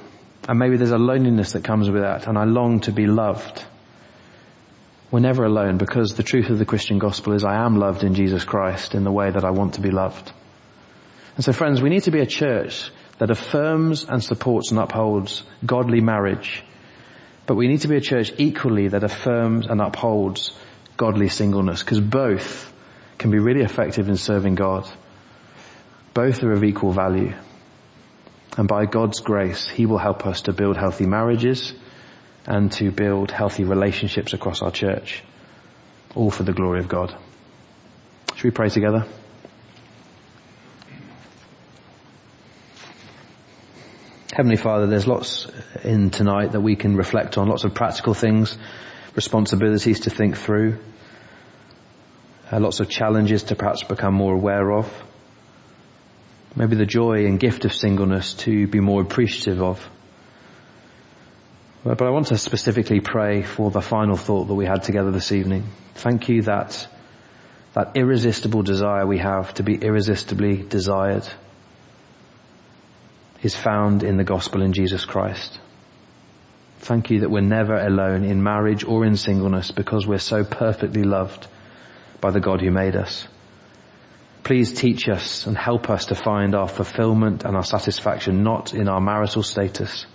and 0.48 0.58
maybe 0.58 0.78
there's 0.78 0.92
a 0.92 0.98
loneliness 0.98 1.52
that 1.52 1.64
comes 1.64 1.90
with 1.90 2.02
that 2.02 2.28
and 2.28 2.38
I 2.38 2.46
long 2.46 2.80
to 2.82 2.92
be 2.92 3.06
loved, 3.06 3.64
we're 5.12 5.20
never 5.20 5.46
alone 5.46 5.78
because 5.78 6.14
the 6.14 6.24
truth 6.24 6.50
of 6.50 6.60
the 6.60 6.66
Christian 6.66 7.00
gospel 7.00 7.34
is 7.34 7.44
I 7.44 7.64
am 7.64 7.78
loved 7.78 8.04
in 8.04 8.16
Jesus 8.16 8.44
Christ 8.44 8.96
in 8.96 9.04
the 9.04 9.12
way 9.12 9.30
that 9.30 9.46
I 9.46 9.52
want 9.52 9.76
to 9.76 9.82
be 9.82 9.92
loved. 9.92 10.32
And 11.36 11.44
so 11.44 11.54
friends, 11.54 11.82
we 11.82 11.90
need 11.90 12.04
to 12.04 12.12
be 12.12 12.22
a 12.22 12.26
church 12.26 12.90
that 13.20 13.30
affirms 13.30 14.06
and 14.06 14.24
supports 14.24 14.72
and 14.72 14.80
upholds 14.80 15.44
godly 15.66 16.02
marriage. 16.02 16.64
But 17.46 17.56
we 17.56 17.68
need 17.68 17.82
to 17.82 17.88
be 17.88 17.98
a 17.98 18.02
church 18.02 18.32
equally 18.38 18.88
that 18.90 19.04
affirms 19.04 19.68
and 19.68 19.80
upholds 19.80 20.52
godly 20.98 21.30
singleness 21.30 21.84
because 21.84 22.00
both 22.00 22.74
can 23.18 23.32
be 23.32 23.40
really 23.40 23.64
effective 23.64 24.10
in 24.10 24.18
serving 24.18 24.56
God. 24.56 24.90
Both 26.14 26.44
are 26.44 26.52
of 26.52 26.64
equal 26.64 26.92
value. 26.92 27.34
And 28.58 28.68
by 28.68 28.86
God's 28.86 29.20
grace, 29.20 29.68
He 29.68 29.86
will 29.86 29.98
help 29.98 30.26
us 30.26 30.44
to 30.44 30.54
build 30.54 30.78
healthy 30.78 31.06
marriages 31.06 31.74
and 32.48 32.72
to 32.74 32.92
build 32.92 33.32
healthy 33.32 33.64
relationships 33.64 34.34
across 34.34 34.62
our 34.62 34.72
church. 34.72 35.24
All 36.14 36.32
for 36.32 36.44
the 36.44 36.54
glory 36.54 36.80
of 36.80 36.88
God. 36.88 37.16
Should 38.36 38.44
we 38.44 38.52
pray 38.52 38.70
together? 38.70 39.06
Heavenly 44.36 44.58
Father, 44.58 44.88
there's 44.88 45.08
lots 45.08 45.48
in 45.84 46.10
tonight 46.10 46.52
that 46.52 46.60
we 46.60 46.76
can 46.76 46.98
reflect 46.98 47.38
on, 47.38 47.48
lots 47.48 47.64
of 47.64 47.74
practical 47.74 48.14
things, 48.14 48.58
responsibilities 49.16 50.02
to 50.02 50.10
think 50.10 50.36
through, 50.36 50.78
uh, 52.52 52.60
lots 52.60 52.82
of 52.82 52.90
challenges 52.90 53.44
to 53.44 53.56
perhaps 53.56 53.84
become 53.84 54.14
more 54.14 54.34
aware 54.34 54.74
of, 54.74 54.92
maybe 56.54 56.76
the 56.76 56.86
joy 56.86 57.26
and 57.26 57.40
gift 57.40 57.64
of 57.64 57.74
singleness 57.74 58.34
to 58.34 58.68
be 58.68 58.82
more 58.82 59.02
appreciative 59.02 59.62
of. 59.62 59.90
But 61.86 62.02
I 62.02 62.10
want 62.10 62.28
to 62.28 62.38
specifically 62.40 63.00
pray 63.00 63.44
for 63.44 63.70
the 63.70 63.80
final 63.80 64.18
thought 64.18 64.46
that 64.46 64.56
we 64.56 64.66
had 64.66 64.82
together 64.82 65.12
this 65.12 65.32
evening. 65.32 65.66
Thank 65.94 66.30
you 66.30 66.42
that 66.42 66.88
that 67.74 67.92
irresistible 67.96 68.64
desire 68.64 69.06
we 69.06 69.20
have 69.20 69.54
to 69.56 69.64
be 69.64 69.76
irresistibly 69.76 70.58
desired 70.58 71.28
is 73.44 73.56
found 73.56 74.02
in 74.02 74.18
the 74.18 74.24
gospel 74.24 74.64
in 74.64 74.74
Jesus 74.74 75.06
Christ. 75.06 75.60
Thank 76.80 77.12
you 77.12 77.20
that 77.20 77.30
we're 77.30 77.42
never 77.42 77.76
alone 77.76 78.24
in 78.24 78.42
marriage 78.42 78.84
or 78.84 79.06
in 79.06 79.16
singleness 79.16 79.70
because 79.70 80.08
we're 80.08 80.18
so 80.18 80.44
perfectly 80.44 81.04
loved 81.04 81.46
by 82.20 82.32
the 82.32 82.40
God 82.40 82.62
who 82.62 82.72
made 82.72 82.96
us. 82.96 83.28
Please 84.44 84.74
teach 84.74 85.08
us 85.08 85.46
and 85.46 85.56
help 85.56 85.92
us 85.92 86.08
to 86.08 86.16
find 86.16 86.56
our 86.56 86.68
fulfillment 86.68 87.44
and 87.44 87.56
our 87.56 87.64
satisfaction 87.64 88.42
not 88.42 88.74
in 88.74 88.88
our 88.88 89.02
marital 89.02 89.44
status, 89.44 90.08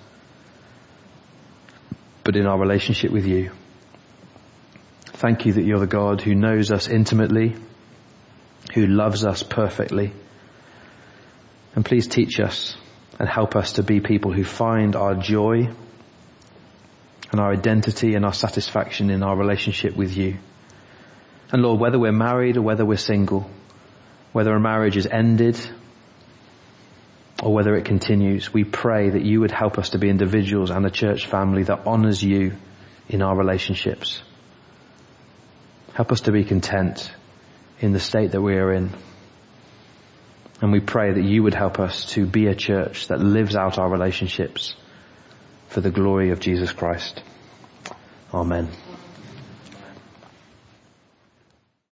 but 2.25 2.37
in 2.37 2.47
our 2.47 2.59
relationship 2.59 3.11
with 3.11 3.27
you. 3.27 3.51
Thank 5.05 5.47
you 5.47 5.55
that 5.55 5.64
you're 5.64 5.79
the 5.79 5.87
God 5.87 6.21
who 6.21 6.35
knows 6.35 6.71
us 6.71 6.89
intimately, 6.89 7.57
who 8.75 8.87
loves 8.87 9.25
us 9.25 9.43
perfectly. 9.43 10.12
And 11.75 11.85
please 11.85 12.09
teach 12.09 12.41
us 12.41 12.77
and 13.18 13.29
help 13.29 13.55
us 13.55 13.75
to 13.75 13.83
be 13.83 14.01
people 14.01 14.33
who 14.33 14.45
find 14.45 14.97
our 14.97 15.14
joy, 15.14 15.68
and 17.31 17.41
our 17.41 17.53
identity 17.53 18.14
and 18.14 18.25
our 18.25 18.33
satisfaction 18.33 19.11
in 19.11 19.23
our 19.23 19.37
relationship 19.37 19.97
with 19.97 20.16
you. 20.16 20.39
And 21.53 21.62
Lord, 21.62 21.81
whether 21.81 21.99
we're 21.99 22.12
married 22.12 22.57
or 22.57 22.62
whether 22.62 22.85
we're 22.85 22.97
single, 22.97 23.49
whether 24.33 24.55
a 24.55 24.61
marriage 24.61 24.97
is 24.97 25.07
ended 25.07 25.59
or 27.43 27.53
whether 27.55 27.74
it 27.76 27.84
continues, 27.84 28.53
we 28.53 28.64
pray 28.64 29.11
that 29.11 29.22
you 29.22 29.41
would 29.41 29.51
help 29.51 29.78
us 29.78 29.91
to 29.91 29.99
be 29.99 30.11
individuals 30.11 30.70
and 30.70 30.84
a 30.84 30.91
church 30.91 31.26
family 31.26 31.62
that 31.64 31.86
honors 31.86 32.22
you 32.22 32.53
in 33.09 33.22
our 33.22 33.36
relationships. 33.36 34.22
Help 35.95 36.12
us 36.12 36.22
to 36.22 36.32
be 36.32 36.45
content 36.45 37.11
in 37.80 37.93
the 37.93 38.01
state 38.01 38.32
that 38.32 38.41
we 38.41 38.55
are 38.55 38.72
in. 38.72 38.91
And 40.61 40.72
we 40.72 40.80
pray 40.80 41.12
that 41.12 41.24
you 41.24 41.43
would 41.43 41.55
help 41.55 41.80
us 41.80 42.05
to 42.12 42.26
be 42.26 42.47
a 42.47 42.55
church 42.55 43.09
that 43.09 43.20
lives 43.20 43.57
out 43.57 43.78
our 43.78 43.88
relationships 43.88 44.74
for 45.68 45.80
the 45.80 45.91
glory 45.91 46.30
of 46.30 46.41
Jesus 46.41 46.72
Christ. 46.72 47.22
Amen. 48.34 48.68